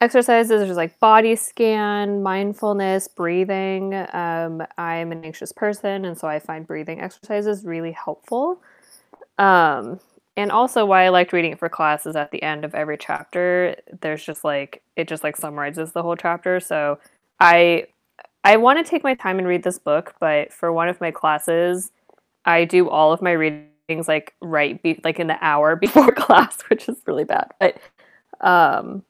[0.00, 0.60] exercises.
[0.60, 3.94] There's like body scan, mindfulness, breathing.
[3.94, 8.62] Um, I'm an anxious person, and so I find breathing exercises really helpful.
[9.38, 10.00] Um,
[10.38, 12.96] and also, why I liked reading it for class is at the end of every
[12.96, 16.60] chapter, there's just like it just like summarizes the whole chapter.
[16.60, 17.00] So
[17.40, 17.86] I
[18.44, 21.10] I want to take my time and read this book, but for one of my
[21.10, 21.90] classes,
[22.44, 26.62] I do all of my readings like right be- like in the hour before class,
[26.68, 27.50] which is really bad.
[27.58, 27.78] But
[28.40, 29.02] um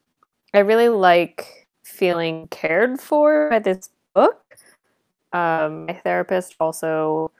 [0.55, 4.57] I really like feeling cared for by this book.
[5.35, 7.31] Um, my therapist also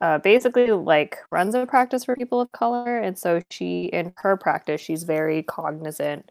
[0.00, 4.36] uh, basically like runs a practice for people of color, and so she in her
[4.36, 6.30] practice she's very cognizant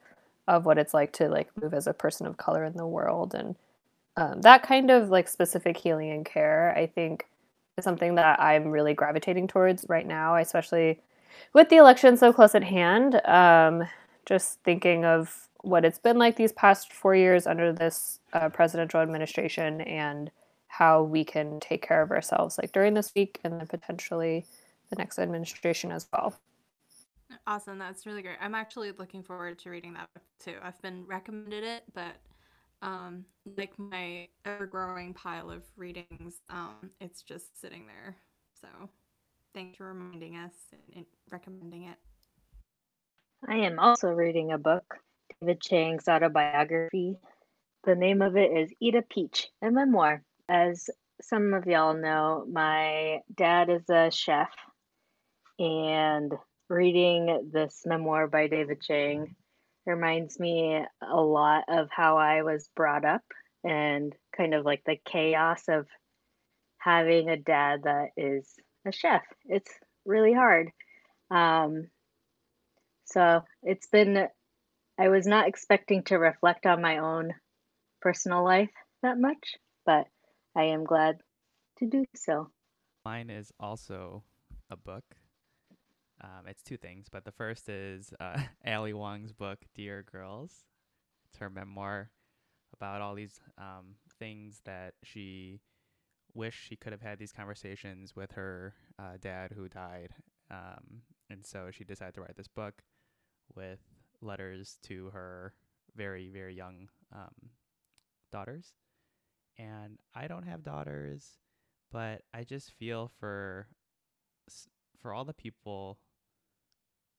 [0.49, 3.35] of what it's like to like move as a person of color in the world
[3.35, 3.55] and
[4.17, 7.27] um, that kind of like specific healing and care i think
[7.77, 10.99] is something that i'm really gravitating towards right now especially
[11.53, 13.87] with the election so close at hand um,
[14.25, 19.01] just thinking of what it's been like these past four years under this uh, presidential
[19.01, 20.31] administration and
[20.69, 24.45] how we can take care of ourselves like during this week and then potentially
[24.89, 26.33] the next administration as well
[27.45, 28.37] Awesome, that's really great.
[28.41, 30.55] I'm actually looking forward to reading that book too.
[30.63, 32.15] I've been recommended it, but
[32.81, 33.25] um,
[33.57, 38.15] like my ever-growing pile of readings, um, it's just sitting there.
[38.59, 38.67] So,
[39.53, 40.53] thanks for reminding us
[40.95, 41.97] and recommending it.
[43.47, 44.97] I am also reading a book,
[45.39, 47.17] David Chang's autobiography.
[47.83, 50.23] The name of it is Eat a Peach, a memoir.
[50.49, 50.89] As
[51.21, 54.49] some of y'all know, my dad is a chef,
[55.59, 56.33] and
[56.67, 59.35] reading this memoir by David Chang
[59.85, 63.21] reminds me a lot of how I was brought up
[63.63, 65.85] and kind of like the chaos of
[66.79, 68.51] having a dad that is
[68.87, 69.21] a chef.
[69.45, 69.71] It's
[70.03, 70.71] really hard.
[71.29, 71.89] Um,
[73.05, 74.27] so it's been,
[74.97, 77.35] I was not expecting to reflect on my own
[78.01, 78.71] personal life
[79.03, 80.07] that much, but
[80.59, 81.21] I am glad
[81.77, 82.49] to do so.
[83.05, 84.23] Mine is also
[84.69, 85.03] a book
[86.21, 90.65] um, it's two things, but the first is uh, Ali Wong's book, Dear Girls.
[91.29, 92.09] It's her memoir
[92.73, 95.61] about all these um, things that she
[96.33, 100.09] wished she could have had these conversations with her uh, dad who died.
[100.51, 102.83] Um, and so she decided to write this book
[103.55, 103.79] with
[104.21, 105.53] letters to her
[105.95, 107.51] very, very young um,
[108.31, 108.73] daughters.
[109.59, 111.37] And I don't have daughters,
[111.91, 113.67] but I just feel for
[114.97, 115.99] for all the people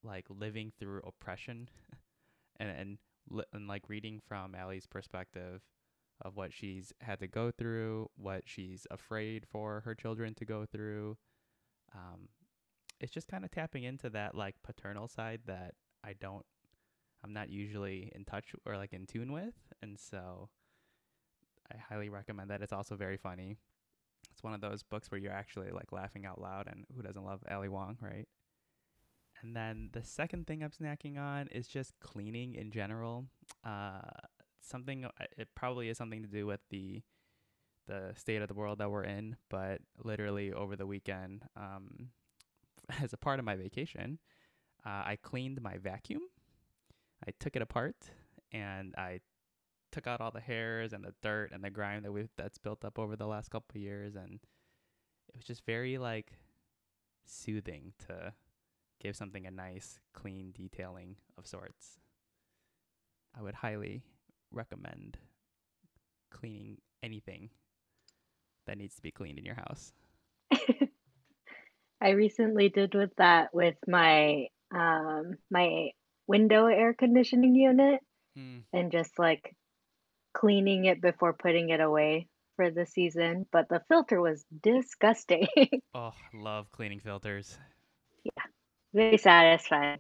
[0.03, 1.69] like living through oppression
[2.59, 2.99] and and
[3.53, 5.61] and like reading from Ali's perspective
[6.23, 10.67] of what she's had to go through, what she's afraid for her children to go
[10.67, 11.17] through.
[11.95, 12.29] Um,
[13.01, 15.75] it's just kind of tapping into that like paternal side that
[16.05, 16.45] I don't,
[17.25, 20.51] I'm not usually in touch or like in tune with, and so
[21.71, 22.63] I highly recommend that.
[22.63, 23.57] It's also very funny.
[24.33, 27.25] It's one of those books where you're actually like laughing out loud, and who doesn't
[27.25, 28.27] love Ali Wong, right?
[29.43, 33.27] And then the second thing I'm snacking on is just cleaning in general.
[33.65, 34.01] Uh,
[34.61, 37.03] something uh, it probably is something to do with the
[37.87, 42.11] the state of the world that we're in, but literally over the weekend, um,
[43.03, 44.19] as a part of my vacation,
[44.87, 46.23] uh, I cleaned my vacuum.
[47.27, 47.97] I took it apart
[48.53, 49.21] and I
[49.91, 52.85] took out all the hairs and the dirt and the grime that we that's built
[52.85, 54.41] up over the last couple of years, and
[55.29, 56.33] it was just very like
[57.27, 58.33] soothing to
[59.01, 61.99] give something a nice, clean detailing of sorts.
[63.37, 64.03] I would highly
[64.53, 65.19] recommend
[66.31, 67.51] cleaning anything
[68.67, 69.93] that needs to be cleaned in your house.
[72.01, 75.91] I recently did with that with my um my
[76.27, 78.01] window air conditioning unit
[78.39, 78.63] mm.
[78.73, 79.55] and just like
[80.33, 85.47] cleaning it before putting it away for the season, but the filter was disgusting.
[85.95, 87.59] oh, love cleaning filters.
[88.25, 88.43] Yeah
[88.93, 89.99] very satisfying.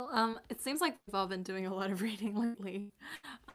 [0.00, 2.90] Well, Um, it seems like we've all been doing a lot of reading lately.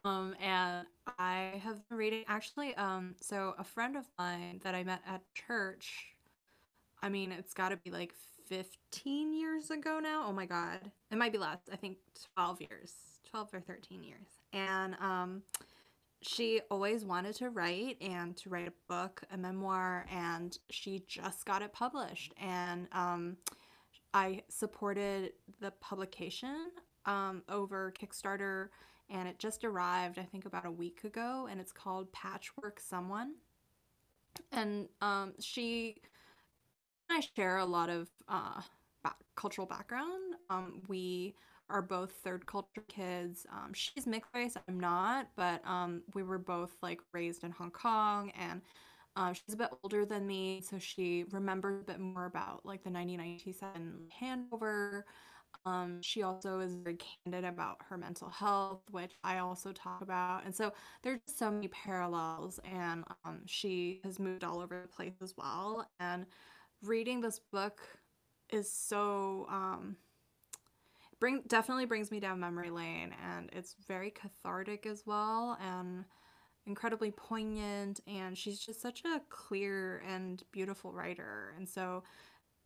[0.04, 0.88] Um, and
[1.20, 5.22] I have been reading actually, um, so a friend of mine that I met at
[5.36, 6.16] church,
[7.02, 8.14] I mean, it's got to be like
[8.48, 10.26] 15 years ago now.
[10.28, 10.80] Oh my God.
[11.12, 11.60] It might be less.
[11.72, 11.98] I think
[12.36, 12.94] 12 years,
[13.30, 14.28] 12 or 13 years.
[14.54, 15.44] And, um,
[16.22, 21.46] she always wanted to write and to write a book, a memoir, and she just
[21.46, 22.34] got it published.
[22.38, 23.38] And, um,
[24.14, 26.72] I supported the publication
[27.06, 28.68] um, over Kickstarter,
[29.10, 33.36] and it just arrived, I think, about a week ago, and it's called Patchwork Someone.
[34.52, 35.98] And um, she
[37.10, 38.62] I share a lot of uh,
[39.04, 40.36] back- cultural background.
[40.50, 41.36] Um, we
[41.72, 43.46] are both third culture kids.
[43.52, 47.72] Um, she's mixed race, I'm not, but um, we were both like raised in Hong
[47.72, 48.62] Kong and
[49.16, 52.84] um, she's a bit older than me, so she remembers a bit more about like
[52.84, 55.04] the 1997 handover.
[55.66, 60.46] Um, she also is very candid about her mental health, which I also talk about.
[60.46, 65.16] And so there's so many parallels, and um, she has moved all over the place
[65.22, 65.90] as well.
[66.00, 66.26] And
[66.82, 67.82] reading this book
[68.50, 69.98] is so um,
[71.22, 76.04] bring definitely brings me down memory lane, and it's very cathartic as well, and
[76.66, 78.02] incredibly poignant.
[78.08, 82.04] And she's just such a clear and beautiful writer, and so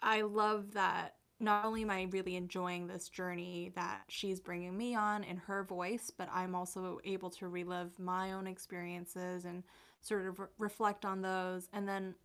[0.02, 4.96] I love that not only am I really enjoying this journey that she's bringing me
[4.96, 9.64] on in her voice, but I'm also able to relive my own experiences and
[10.02, 11.68] sort of re- reflect on those.
[11.74, 12.16] And then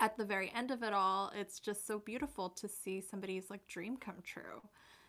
[0.00, 3.66] at the very end of it all, it's just so beautiful to see somebody's like
[3.68, 4.62] dream come true.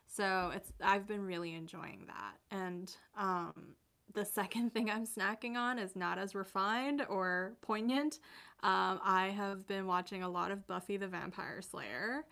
[0.08, 2.38] So it's I've been really enjoying that.
[2.52, 3.76] And um
[4.14, 8.20] the second thing I'm snacking on is not as refined or poignant.
[8.62, 12.26] Um, I have been watching a lot of Buffy the Vampire Slayer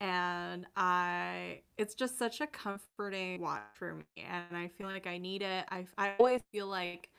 [0.00, 5.18] and I it's just such a comforting watch for me and I feel like I
[5.18, 5.64] need it.
[5.70, 7.10] I I always feel like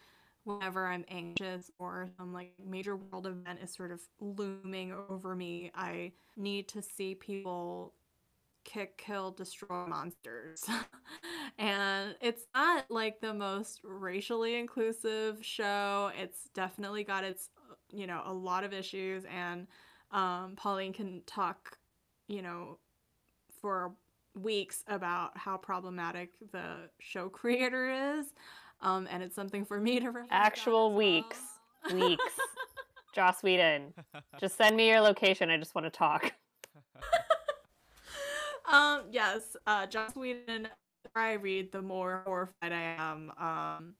[0.43, 5.71] whenever I'm anxious or some like major world event is sort of looming over me,
[5.75, 7.93] I need to see people
[8.67, 10.63] kick, kill, destroy monsters.
[11.57, 16.11] and it's not like the most racially inclusive show.
[16.15, 17.49] It's definitely got its
[17.89, 19.65] you know, a lot of issues and
[20.11, 21.77] um Pauline can talk
[22.27, 22.77] you know,
[23.61, 23.93] for
[24.35, 28.27] weeks about how problematic the show creator is.
[28.81, 31.41] Um, and it's something for me to reflect Actual weeks.
[31.91, 32.09] Well.
[32.09, 32.23] Weeks.
[33.15, 33.93] Joss Whedon.
[34.39, 35.49] Just send me your location.
[35.49, 36.33] I just want to talk.
[38.67, 40.63] Um, yes, uh, Joss Whedon,
[41.03, 43.31] the more I read, the more horrified I am.
[43.37, 43.93] Um,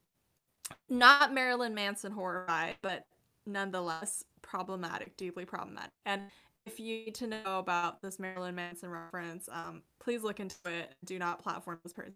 [0.89, 3.05] not Marilyn Manson horrified, but
[3.45, 5.91] nonetheless problematic, deeply problematic.
[6.05, 6.24] And
[6.65, 10.95] if you need to know about this Marilyn Manson reference, um, please look into it.
[11.05, 12.13] Do not platform this person.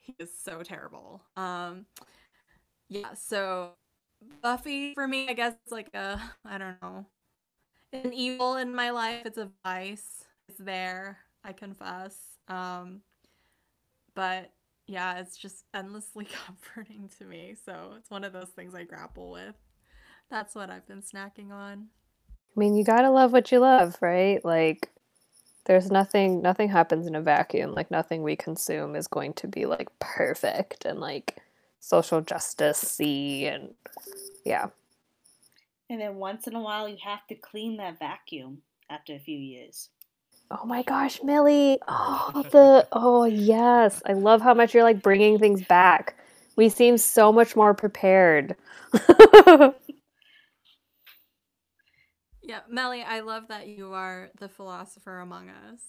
[0.00, 1.22] He is so terrible.
[1.36, 1.86] Um,
[2.88, 3.72] yeah, so
[4.42, 7.06] Buffy for me, I guess it's like a I don't know,
[7.92, 9.22] an evil in my life.
[9.26, 10.24] It's a vice.
[10.48, 11.18] It's there.
[11.44, 12.16] I confess.
[12.48, 13.00] Um,
[14.14, 14.52] but
[14.86, 17.56] yeah, it's just endlessly comforting to me.
[17.64, 19.54] So it's one of those things I grapple with.
[20.30, 21.88] That's what I've been snacking on.
[22.30, 24.44] I mean, you gotta love what you love, right?
[24.44, 24.90] Like,
[25.66, 27.72] there's nothing, nothing happens in a vacuum.
[27.72, 31.36] Like, nothing we consume is going to be like perfect and like
[31.80, 33.74] social justice see and
[34.44, 34.68] yeah.
[35.90, 39.36] And then once in a while, you have to clean that vacuum after a few
[39.36, 39.90] years.
[40.50, 41.78] Oh my gosh, Millie!
[41.88, 46.16] Oh, the oh yes, I love how much you're like bringing things back.
[46.56, 48.56] We seem so much more prepared.
[52.46, 55.80] Yeah, Melly, I love that you are the philosopher among us.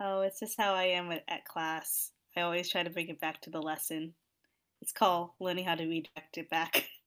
[0.00, 2.12] Oh, it's just how I am at class.
[2.34, 4.14] I always try to bring it back to the lesson.
[4.80, 6.88] It's called learning how to redirect it back.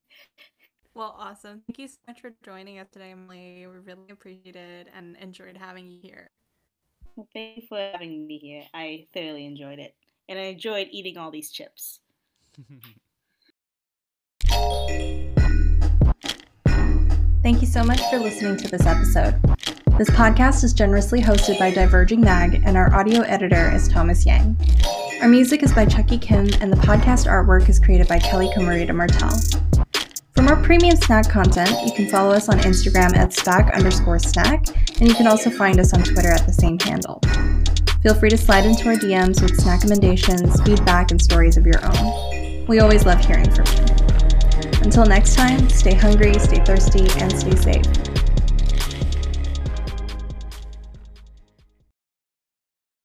[0.94, 1.62] Well, awesome.
[1.68, 3.66] Thank you so much for joining us today, Emily.
[3.66, 6.32] We really appreciated and enjoyed having you here.
[7.16, 8.64] Well, thank you for having me here.
[8.74, 9.96] I thoroughly enjoyed it.
[10.28, 12.00] And I enjoyed eating all these chips.
[17.44, 19.42] Thank you so much for listening to this episode.
[19.98, 24.58] This podcast is generously hosted by Diverging Mag, and our audio editor is Thomas Yang.
[25.22, 28.94] Our music is by Chucky Kim, and the podcast artwork is created by Kelly Camarita
[28.94, 29.32] Martel.
[30.34, 34.68] For more premium snack content, you can follow us on Instagram at spack underscore snack,
[35.00, 37.20] and you can also find us on Twitter at the same handle.
[38.02, 41.84] Feel free to slide into our DMs with snack recommendations, feedback, and stories of your
[41.84, 42.66] own.
[42.66, 44.82] We always love hearing from you.
[44.82, 48.11] Until next time, stay hungry, stay thirsty, and stay safe.